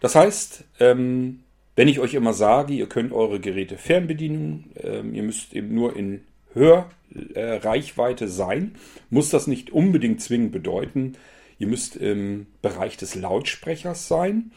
Das 0.01 0.15
heißt, 0.15 0.65
ähm, 0.79 1.41
wenn 1.75 1.89
ich 1.89 2.01
euch 2.01 2.13
immer 2.13 2.35
sage, 2.35 2.75
ihr 2.75 2.87
könnt 2.87 3.15
eure 3.15 3.41
Geräte 3.41 3.79
fernbedienen, 3.79 4.73
ähm, 4.83 5.15
ihr 5.15 5.23
müsst 5.23 5.55
eben 5.55 5.75
nur 5.75 5.97
in 5.97 6.21
Hörreichweite 6.55 8.29
sein, 8.29 8.75
muss 9.11 9.31
das 9.31 9.47
nicht 9.47 9.71
unbedingt 9.71 10.21
zwingend 10.21 10.53
bedeuten, 10.53 11.15
ihr 11.59 11.67
müsst 11.67 11.97
im 11.97 12.47
Bereich 12.61 12.97
des 12.97 13.15
Lautsprechers 13.15 14.09
sein 14.09 14.53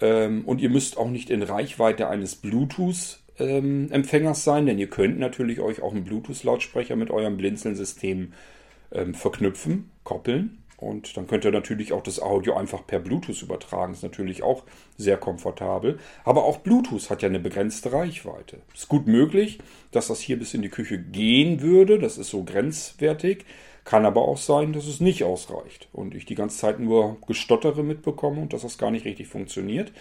ähm, 0.00 0.44
und 0.44 0.60
ihr 0.60 0.70
müsst 0.70 0.96
auch 0.96 1.10
nicht 1.10 1.30
in 1.30 1.42
Reichweite 1.42 2.08
eines 2.08 2.36
Bluetooth-Empfängers 2.36 4.38
ähm, 4.38 4.42
sein, 4.42 4.66
denn 4.66 4.78
ihr 4.78 4.88
könnt 4.88 5.18
natürlich 5.18 5.60
euch 5.60 5.82
auch 5.82 5.92
einen 5.92 6.04
Bluetooth-Lautsprecher 6.04 6.96
mit 6.96 7.10
eurem 7.10 7.36
Blinzeln-System 7.36 8.32
ähm, 8.92 9.14
verknüpfen, 9.14 9.90
koppeln. 10.04 10.61
Und 10.76 11.16
dann 11.16 11.26
könnt 11.26 11.44
ihr 11.44 11.52
natürlich 11.52 11.92
auch 11.92 12.02
das 12.02 12.20
Audio 12.20 12.56
einfach 12.56 12.86
per 12.86 12.98
Bluetooth 12.98 13.42
übertragen. 13.42 13.92
Ist 13.92 14.02
natürlich 14.02 14.42
auch 14.42 14.64
sehr 14.96 15.16
komfortabel. 15.16 15.98
Aber 16.24 16.44
auch 16.44 16.58
Bluetooth 16.58 17.08
hat 17.08 17.22
ja 17.22 17.28
eine 17.28 17.40
begrenzte 17.40 17.92
Reichweite. 17.92 18.58
Ist 18.74 18.88
gut 18.88 19.06
möglich, 19.06 19.58
dass 19.92 20.08
das 20.08 20.20
hier 20.20 20.38
bis 20.38 20.54
in 20.54 20.62
die 20.62 20.68
Küche 20.68 20.98
gehen 20.98 21.60
würde. 21.60 21.98
Das 21.98 22.18
ist 22.18 22.30
so 22.30 22.42
grenzwertig. 22.42 23.44
Kann 23.84 24.06
aber 24.06 24.22
auch 24.22 24.38
sein, 24.38 24.72
dass 24.72 24.86
es 24.86 25.00
nicht 25.00 25.24
ausreicht 25.24 25.88
und 25.92 26.14
ich 26.14 26.24
die 26.24 26.36
ganze 26.36 26.56
Zeit 26.56 26.78
nur 26.78 27.16
Gestottere 27.26 27.82
mitbekomme 27.82 28.40
und 28.40 28.52
dass 28.52 28.62
das 28.62 28.78
gar 28.78 28.92
nicht 28.92 29.04
richtig 29.04 29.26
funktioniert. 29.26 29.92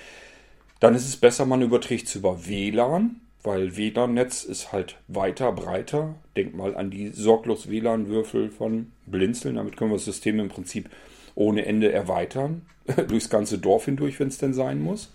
Dann 0.80 0.94
ist 0.96 1.08
es 1.08 1.18
besser, 1.18 1.46
man 1.46 1.62
überträgt 1.62 2.08
es 2.08 2.16
über 2.16 2.48
WLAN. 2.48 3.22
Weil 3.44 3.76
WLAN-Netz 3.76 4.44
ist 4.44 4.72
halt 4.72 4.98
weiter, 5.08 5.52
breiter. 5.52 6.16
Denk 6.36 6.56
mal 6.56 6.76
an 6.76 6.92
die 6.92 7.10
sorglos 7.10 7.70
WLAN-Würfel 7.70 8.50
von 8.50 8.92
Blinzeln. 9.06 9.56
Damit 9.56 9.78
können 9.78 9.92
wir 9.92 9.96
das 9.96 10.06
System 10.06 10.40
im 10.40 10.50
Prinzip 10.50 10.90
ohne 11.36 11.66
Ende 11.66 11.92
erweitern. 11.92 12.64
durchs 13.08 13.30
ganze 13.30 13.58
Dorf 13.58 13.86
hindurch, 13.86 14.20
wenn 14.20 14.28
es 14.28 14.38
denn 14.38 14.54
sein 14.54 14.82
muss. 14.82 15.14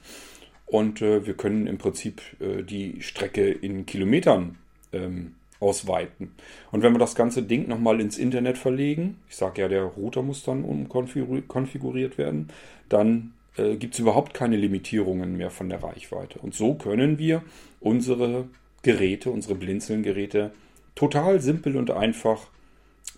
Und 0.67 1.01
äh, 1.03 1.27
wir 1.27 1.35
können 1.35 1.67
im 1.67 1.79
Prinzip 1.79 2.21
äh, 2.41 2.63
die 2.63 3.01
Strecke 3.03 3.51
in 3.51 3.87
Kilometern 3.87 4.57
ähm, 4.93 5.35
ausweiten. 5.61 6.33
Und 6.71 6.83
wenn 6.83 6.93
wir 6.93 6.99
das 6.99 7.15
ganze 7.15 7.43
Ding 7.43 7.69
nochmal 7.69 8.01
ins 8.01 8.19
Internet 8.19 8.59
verlegen, 8.59 9.19
ich 9.29 9.37
sage 9.37 9.63
ja, 9.63 9.69
der 9.69 9.85
Router 9.85 10.23
muss 10.23 10.43
dann 10.43 10.65
umkonfiguriert 10.65 12.19
werden, 12.19 12.49
dann 12.89 13.33
äh, 13.57 13.77
gibt 13.77 13.95
es 13.95 14.01
überhaupt 14.01 14.35
keine 14.35 14.57
Limitierungen 14.57 15.37
mehr 15.37 15.51
von 15.51 15.69
der 15.69 15.83
Reichweite. 15.83 16.39
Und 16.39 16.55
so 16.55 16.75
können 16.75 17.19
wir 17.19 17.43
unsere 17.81 18.49
Geräte, 18.83 19.31
unsere 19.31 19.55
Blinzeln-Geräte 19.55 20.53
total 20.95 21.41
simpel 21.41 21.77
und 21.77 21.91
einfach 21.91 22.49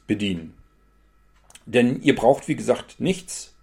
bedienen. 0.07 0.55
Denn 1.67 2.01
ihr 2.03 2.15
braucht, 2.15 2.49
wie 2.49 2.57
gesagt, 2.57 2.99
nichts. 2.99 3.55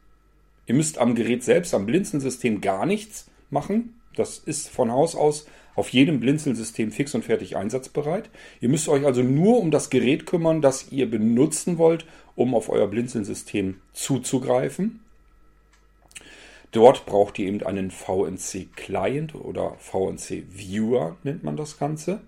Ihr 0.67 0.75
müsst 0.75 0.97
am 0.97 1.15
Gerät 1.15 1.43
selbst, 1.43 1.73
am 1.73 1.85
Blinzeln-System 1.85 2.61
gar 2.61 2.85
nichts 2.85 3.29
machen. 3.49 3.99
Das 4.15 4.37
ist 4.37 4.69
von 4.69 4.91
Haus 4.91 5.15
aus 5.15 5.47
auf 5.75 5.89
jedem 5.89 6.19
Blinzeln-System 6.19 6.91
fix 6.91 7.13
und 7.15 7.25
fertig 7.25 7.57
einsatzbereit. 7.57 8.29
Ihr 8.61 8.69
müsst 8.69 8.87
euch 8.87 9.05
also 9.05 9.21
nur 9.21 9.59
um 9.59 9.71
das 9.71 9.89
Gerät 9.89 10.25
kümmern, 10.25 10.61
das 10.61 10.91
ihr 10.91 11.09
benutzen 11.09 11.77
wollt, 11.77 12.05
um 12.35 12.55
auf 12.55 12.69
euer 12.69 12.87
Blinzeln-System 12.87 13.75
zuzugreifen. 13.93 15.01
Dort 16.75 17.05
braucht 17.05 17.39
ihr 17.39 17.47
eben 17.47 17.63
einen 17.63 17.89
VNC-Client 17.89 19.33
oder 19.33 19.77
VNC-Viewer 19.77 21.15
nennt 21.23 21.41
man 21.41 21.55
das 21.55 21.79
Ganze. 21.79 22.19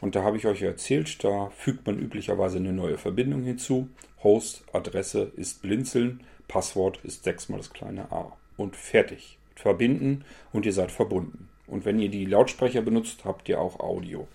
Und 0.00 0.14
da 0.14 0.22
habe 0.22 0.38
ich 0.38 0.46
euch 0.46 0.62
erzählt, 0.62 1.22
da 1.22 1.50
fügt 1.50 1.86
man 1.86 1.98
üblicherweise 1.98 2.56
eine 2.56 2.72
neue 2.72 2.96
Verbindung 2.96 3.42
hinzu. 3.42 3.90
Host, 4.24 4.64
Adresse 4.72 5.30
ist 5.36 5.60
Blinzeln, 5.60 6.22
Passwort 6.48 6.98
ist 7.02 7.24
sechsmal 7.24 7.58
das 7.58 7.74
kleine 7.74 8.10
a. 8.10 8.32
Und 8.56 8.74
fertig. 8.74 9.36
Verbinden 9.54 10.24
und 10.50 10.64
ihr 10.64 10.72
seid 10.72 10.92
verbunden. 10.92 11.50
Und 11.66 11.84
wenn 11.84 11.98
ihr 11.98 12.08
die 12.08 12.24
Lautsprecher 12.24 12.80
benutzt, 12.80 13.26
habt 13.26 13.50
ihr 13.50 13.60
auch 13.60 13.80
Audio. 13.80 14.26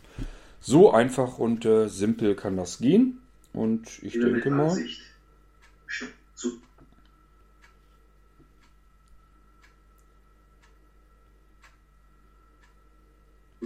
So 0.59 0.91
einfach 0.91 1.39
und 1.39 1.65
äh, 1.65 1.89
simpel 1.89 2.35
kann 2.35 2.55
das 2.55 2.77
gehen. 2.77 3.19
Und 3.51 4.03
ich 4.03 4.13
denke 4.13 4.51
mal. 4.51 4.77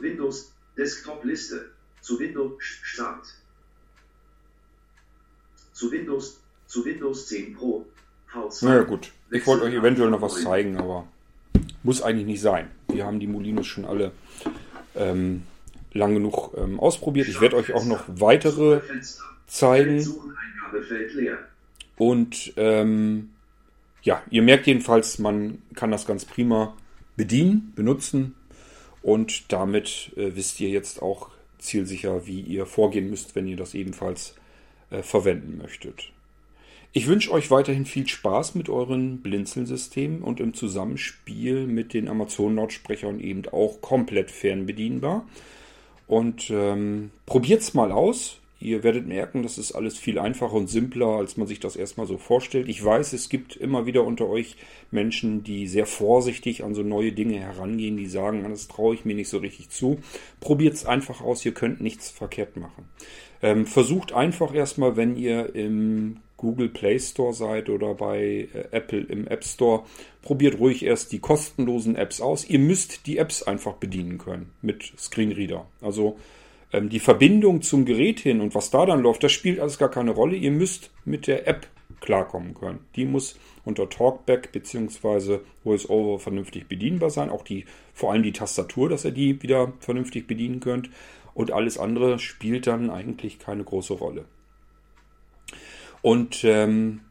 Windows 0.01 0.51
Desktop-Liste. 0.77 1.71
Zu 2.01 2.19
Windows 2.19 2.63
Start. 2.63 3.25
Zu 5.73 5.91
Windows, 5.91 6.39
zu 6.67 6.85
Windows 6.85 7.27
10 7.27 7.55
Pro. 7.55 7.85
V2. 8.31 8.65
Naja 8.65 8.83
gut, 8.83 9.11
ich 9.31 9.45
wollte 9.47 9.65
euch 9.65 9.73
eventuell 9.73 10.09
noch 10.09 10.21
was 10.21 10.41
zeigen, 10.43 10.77
aber 10.77 11.07
muss 11.83 12.01
eigentlich 12.01 12.27
nicht 12.27 12.41
sein. 12.41 12.69
Wir 12.87 13.05
haben 13.05 13.19
die 13.19 13.27
Molinos 13.27 13.65
schon 13.65 13.85
alle 13.85 14.11
ähm, 14.95 15.43
lang 15.93 16.13
genug 16.13 16.53
ähm, 16.57 16.79
ausprobiert. 16.79 17.27
Ich 17.27 17.41
werde 17.41 17.55
euch 17.55 17.73
auch 17.73 17.85
noch 17.85 18.03
weitere 18.07 18.81
zeigen. 19.47 20.05
Und 21.97 22.53
ähm, 22.55 23.29
ja, 24.03 24.21
ihr 24.29 24.41
merkt 24.41 24.67
jedenfalls, 24.67 25.19
man 25.19 25.61
kann 25.75 25.91
das 25.91 26.05
ganz 26.05 26.25
prima 26.25 26.75
bedienen, 27.17 27.73
benutzen. 27.75 28.35
Und 29.01 29.51
damit 29.51 30.11
äh, 30.15 30.35
wisst 30.35 30.59
ihr 30.59 30.69
jetzt 30.69 31.01
auch 31.01 31.29
zielsicher, 31.57 32.25
wie 32.25 32.41
ihr 32.41 32.65
vorgehen 32.65 33.09
müsst, 33.09 33.35
wenn 33.35 33.47
ihr 33.47 33.57
das 33.57 33.73
ebenfalls 33.73 34.35
äh, 34.89 35.03
verwenden 35.03 35.57
möchtet. 35.57 36.11
Ich 36.91 37.05
wünsche 37.05 37.31
euch 37.31 37.51
weiterhin 37.51 37.85
viel 37.85 38.07
Spaß 38.07 38.55
mit 38.55 38.67
euren 38.67 39.21
Blinzeln-Systemen 39.21 40.23
und 40.23 40.39
im 40.39 40.55
Zusammenspiel 40.55 41.67
mit 41.67 41.93
den 41.93 42.07
Amazon-Lautsprechern 42.07 43.19
eben 43.19 43.47
auch 43.49 43.79
komplett 43.81 44.31
fernbedienbar. 44.31 45.27
Und 46.07 46.49
ähm, 46.49 47.11
probiert's 47.27 47.75
mal 47.75 47.91
aus. 47.91 48.39
Ihr 48.61 48.83
werdet 48.83 49.07
merken, 49.07 49.41
das 49.41 49.57
ist 49.57 49.71
alles 49.71 49.97
viel 49.97 50.19
einfacher 50.19 50.53
und 50.53 50.69
simpler, 50.69 51.07
als 51.07 51.37
man 51.37 51.47
sich 51.47 51.61
das 51.61 51.77
erstmal 51.77 52.07
so 52.07 52.17
vorstellt. 52.17 52.67
Ich 52.67 52.83
weiß, 52.83 53.13
es 53.13 53.29
gibt 53.29 53.55
immer 53.55 53.85
wieder 53.85 54.03
unter 54.03 54.27
euch 54.27 54.57
Menschen, 54.91 55.43
die 55.43 55.65
sehr 55.67 55.85
vorsichtig 55.85 56.63
an 56.65 56.75
so 56.75 56.83
neue 56.83 57.13
Dinge 57.13 57.39
herangehen, 57.39 57.95
die 57.95 58.07
sagen, 58.07 58.45
das 58.49 58.67
traue 58.67 58.95
ich 58.95 59.05
mir 59.05 59.15
nicht 59.15 59.29
so 59.29 59.37
richtig 59.37 59.69
zu. 59.69 59.99
Probiert 60.41 60.73
es 60.73 60.85
einfach 60.85 61.21
aus, 61.21 61.45
ihr 61.45 61.53
könnt 61.53 61.79
nichts 61.79 62.09
verkehrt 62.09 62.57
machen. 62.57 62.89
Ähm, 63.41 63.65
versucht 63.65 64.11
einfach 64.11 64.53
erstmal, 64.53 64.97
wenn 64.97 65.15
ihr 65.15 65.55
im 65.55 66.17
Google 66.35 66.69
Play 66.69 66.99
Store 66.99 67.33
seid 67.33 67.69
oder 67.69 67.93
bei 67.93 68.49
äh, 68.53 68.67
Apple 68.71 69.01
im 69.01 69.27
App 69.27 69.45
Store, 69.45 69.83
probiert 70.21 70.59
ruhig 70.59 70.83
erst 70.83 71.11
die 71.13 71.19
kostenlosen 71.19 71.95
Apps 71.95 72.19
aus. 72.19 72.45
Ihr 72.45 72.59
müsst 72.59 73.07
die 73.07 73.17
Apps 73.17 73.43
einfach 73.43 73.75
bedienen 73.75 74.17
können 74.17 74.51
mit 74.61 74.91
Screenreader. 74.97 75.65
Also 75.81 76.17
ähm, 76.71 76.89
die 76.89 76.99
Verbindung 76.99 77.61
zum 77.61 77.85
Gerät 77.85 78.19
hin 78.19 78.41
und 78.41 78.55
was 78.55 78.69
da 78.69 78.85
dann 78.85 79.01
läuft, 79.01 79.23
das 79.23 79.31
spielt 79.31 79.59
alles 79.59 79.77
gar 79.77 79.89
keine 79.89 80.11
Rolle. 80.11 80.35
Ihr 80.35 80.51
müsst 80.51 80.91
mit 81.05 81.27
der 81.27 81.47
App 81.47 81.67
klarkommen 81.99 82.53
können. 82.53 82.79
Die 82.95 83.05
muss 83.05 83.37
unter 83.65 83.89
Talkback 83.89 84.51
bzw. 84.51 85.39
VoiceOver 85.63 86.19
vernünftig 86.19 86.67
bedienbar 86.67 87.09
sein. 87.09 87.29
Auch 87.29 87.43
die, 87.43 87.65
vor 87.93 88.11
allem 88.11 88.23
die 88.23 88.31
Tastatur, 88.31 88.89
dass 88.89 89.05
ihr 89.05 89.11
die 89.11 89.41
wieder 89.41 89.73
vernünftig 89.79 90.27
bedienen 90.27 90.59
könnt. 90.59 90.89
Und 91.33 91.51
alles 91.51 91.77
andere 91.77 92.19
spielt 92.19 92.67
dann 92.67 92.89
eigentlich 92.89 93.39
keine 93.39 93.63
große 93.63 93.93
Rolle. 93.93 94.25
Und 96.01 96.43
ähm, 96.43 97.01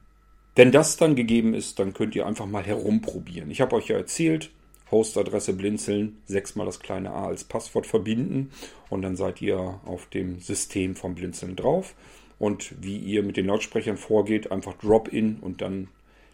wenn 0.54 0.72
das 0.72 0.96
dann 0.96 1.14
gegeben 1.14 1.54
ist, 1.54 1.78
dann 1.78 1.94
könnt 1.94 2.14
ihr 2.16 2.26
einfach 2.26 2.46
mal 2.46 2.64
herumprobieren. 2.64 3.50
Ich 3.50 3.60
habe 3.60 3.76
euch 3.76 3.88
ja 3.88 3.96
erzählt, 3.96 4.50
Hostadresse 4.90 5.52
blinzeln, 5.52 6.18
sechsmal 6.26 6.66
das 6.66 6.80
kleine 6.80 7.10
a 7.10 7.26
als 7.26 7.44
Passwort 7.44 7.86
verbinden 7.86 8.50
und 8.88 9.02
dann 9.02 9.16
seid 9.16 9.42
ihr 9.42 9.80
auf 9.84 10.06
dem 10.06 10.40
System 10.40 10.96
vom 10.96 11.14
Blinzeln 11.14 11.56
drauf. 11.56 11.94
Und 12.38 12.74
wie 12.80 12.98
ihr 12.98 13.22
mit 13.22 13.36
den 13.36 13.46
Lautsprechern 13.46 13.96
vorgeht, 13.96 14.52
einfach 14.52 14.74
Drop-in 14.74 15.38
und 15.40 15.60
dann 15.60 15.88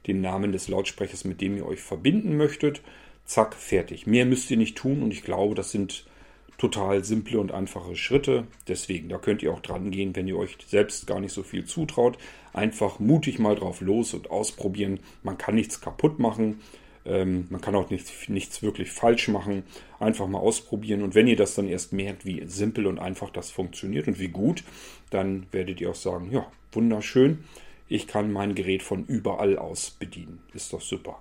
den 0.06 0.20
Namen 0.20 0.52
des 0.52 0.68
Lautsprechers, 0.68 1.24
mit 1.24 1.40
dem 1.40 1.56
ihr 1.56 1.66
euch 1.66 1.80
verbinden 1.80 2.36
möchtet. 2.36 2.82
Zack, 3.24 3.54
fertig. 3.54 4.06
Mehr 4.06 4.26
müsst 4.26 4.50
ihr 4.50 4.58
nicht 4.58 4.76
tun 4.76 5.02
und 5.02 5.12
ich 5.12 5.22
glaube, 5.22 5.54
das 5.54 5.70
sind 5.70 6.04
total 6.58 7.04
simple 7.04 7.38
und 7.38 7.52
einfache 7.52 7.96
Schritte. 7.96 8.46
Deswegen, 8.68 9.08
da 9.08 9.18
könnt 9.18 9.42
ihr 9.42 9.52
auch 9.52 9.60
dran 9.60 9.90
gehen, 9.90 10.14
wenn 10.14 10.28
ihr 10.28 10.36
euch 10.36 10.58
selbst 10.66 11.06
gar 11.06 11.20
nicht 11.20 11.32
so 11.32 11.42
viel 11.42 11.64
zutraut. 11.64 12.18
Einfach 12.52 13.00
mutig 13.00 13.38
mal 13.38 13.56
drauf 13.56 13.80
los 13.80 14.14
und 14.14 14.30
ausprobieren. 14.30 15.00
Man 15.22 15.38
kann 15.38 15.54
nichts 15.54 15.80
kaputt 15.80 16.18
machen. 16.18 16.60
Ähm, 17.06 17.46
man 17.50 17.60
kann 17.60 17.74
auch 17.74 17.90
nicht, 17.90 18.28
nichts 18.28 18.62
wirklich 18.62 18.90
falsch 18.90 19.28
machen. 19.28 19.64
Einfach 19.98 20.26
mal 20.26 20.38
ausprobieren. 20.38 21.02
Und 21.02 21.14
wenn 21.14 21.26
ihr 21.26 21.36
das 21.36 21.54
dann 21.54 21.68
erst 21.68 21.92
merkt, 21.92 22.24
wie 22.24 22.42
simpel 22.46 22.86
und 22.86 22.98
einfach 22.98 23.30
das 23.30 23.50
funktioniert 23.50 24.06
und 24.06 24.18
wie 24.18 24.28
gut, 24.28 24.64
dann 25.10 25.46
werdet 25.52 25.80
ihr 25.80 25.90
auch 25.90 25.94
sagen, 25.94 26.30
ja, 26.30 26.46
wunderschön. 26.72 27.44
Ich 27.88 28.06
kann 28.06 28.32
mein 28.32 28.54
Gerät 28.54 28.82
von 28.82 29.04
überall 29.06 29.58
aus 29.58 29.90
bedienen. 29.90 30.40
Ist 30.54 30.72
doch 30.72 30.80
super. 30.80 31.20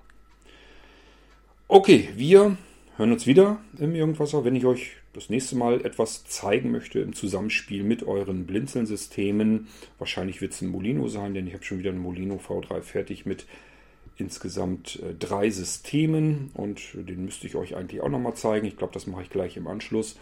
Okay, 1.67 2.10
wir 2.15 2.58
hören 2.98 3.12
uns 3.12 3.28
wieder 3.28 3.60
im 3.80 3.96
Irgendwasser, 3.96 4.46
wenn 4.46 4.56
ich 4.56 4.65
euch 4.65 4.91
das 5.13 5.30
nächste 5.30 5.56
Mal 5.56 5.86
etwas 5.86 6.26
zeigen 6.26 6.72
möchte 6.72 7.00
im 7.00 7.13
Zusammenspiel 7.13 7.84
mit 7.84 8.04
euren 8.04 8.46
Blinzeln-Systemen. 8.46 9.67
Wahrscheinlich 10.00 10.41
wird 10.41 10.54
es 10.54 10.62
ein 10.62 10.69
Molino 10.69 11.08
sein, 11.08 11.34
denn 11.34 11.48
ich 11.48 11.54
habe 11.54 11.63
schon 11.63 11.80
wieder 11.80 11.91
ein 11.91 12.00
Molino 12.00 12.36
V3 12.36 12.82
fertig 12.82 13.26
mit 13.26 13.46
insgesamt 14.17 14.99
äh, 15.02 15.13
drei 15.13 15.49
Systemen 15.49 16.52
und 16.54 16.82
den 16.93 17.26
müsste 17.26 17.47
ich 17.47 17.56
euch 17.56 17.76
eigentlich 17.76 18.02
auch 18.02 18.10
nochmal 18.10 18.36
zeigen. 18.36 18.67
Ich 18.67 18.78
glaube, 18.78 18.93
das 18.93 19.08
mache 19.08 19.23
ich 19.23 19.30
gleich 19.30 19.58
im 19.58 19.67
Anschluss. 19.67 20.17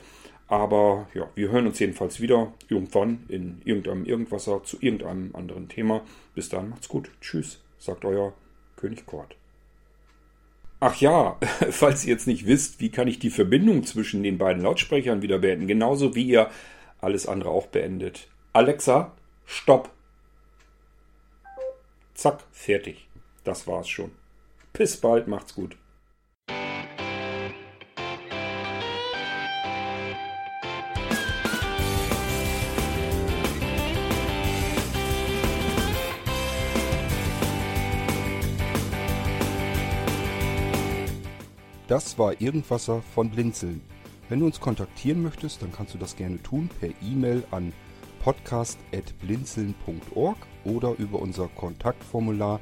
Aber 0.47 1.08
ja, 1.13 1.30
wir 1.36 1.49
hören 1.49 1.67
uns 1.67 1.80
jedenfalls 1.80 2.19
wieder 2.19 2.54
irgendwann 2.67 3.23
in 3.30 3.62
irgendeinem 3.63 4.04
Irgendwasser 4.06 4.63
zu 4.63 4.77
irgendeinem 4.82 5.34
anderen 5.34 5.69
Thema. 5.69 6.01
Bis 6.36 6.49
dann, 6.49 6.69
macht's 6.69 6.89
gut. 6.89 7.10
Tschüss, 7.21 7.62
sagt 7.80 8.04
euer 8.04 8.34
König 8.75 9.06
Kort. 9.06 9.36
Ach 10.82 10.95
ja, 10.99 11.38
falls 11.69 12.04
ihr 12.06 12.12
jetzt 12.12 12.27
nicht 12.27 12.47
wisst, 12.47 12.82
wie 12.82 12.89
kann 12.89 13.08
ich 13.08 13.19
die 13.19 13.30
Verbindung 13.30 13.84
zwischen 13.86 14.23
den 14.23 14.38
beiden 14.38 14.63
Lautsprechern 14.63 15.21
wieder 15.21 15.39
beenden, 15.39 15.67
genauso 15.67 16.15
wie 16.15 16.23
ihr 16.23 16.49
alles 16.99 17.27
andere 17.27 17.51
auch 17.51 17.67
beendet. 17.67 18.27
Alexa, 18.51 19.13
stopp. 19.45 19.89
Zack, 22.13 22.43
fertig. 22.51 23.08
Das 23.43 23.67
war's 23.67 23.89
schon. 23.89 24.12
Bis 24.73 24.97
bald, 24.97 25.27
macht's 25.27 25.56
gut. 25.56 25.77
Das 41.91 42.17
war 42.17 42.39
Irgendwasser 42.39 43.01
von 43.01 43.30
Blinzeln. 43.30 43.82
Wenn 44.30 44.39
du 44.39 44.45
uns 44.45 44.62
kontaktieren 44.62 45.23
möchtest, 45.23 45.62
dann 45.62 45.73
kannst 45.73 45.93
du 45.93 45.97
das 45.97 46.15
gerne 46.15 46.41
tun 46.41 46.69
per 46.80 46.88
E-Mail 47.01 47.43
an 47.51 47.73
podcast.blinzeln.org 48.23 50.38
oder 50.63 50.95
über 50.97 51.19
unser 51.19 51.49
Kontaktformular 51.49 52.62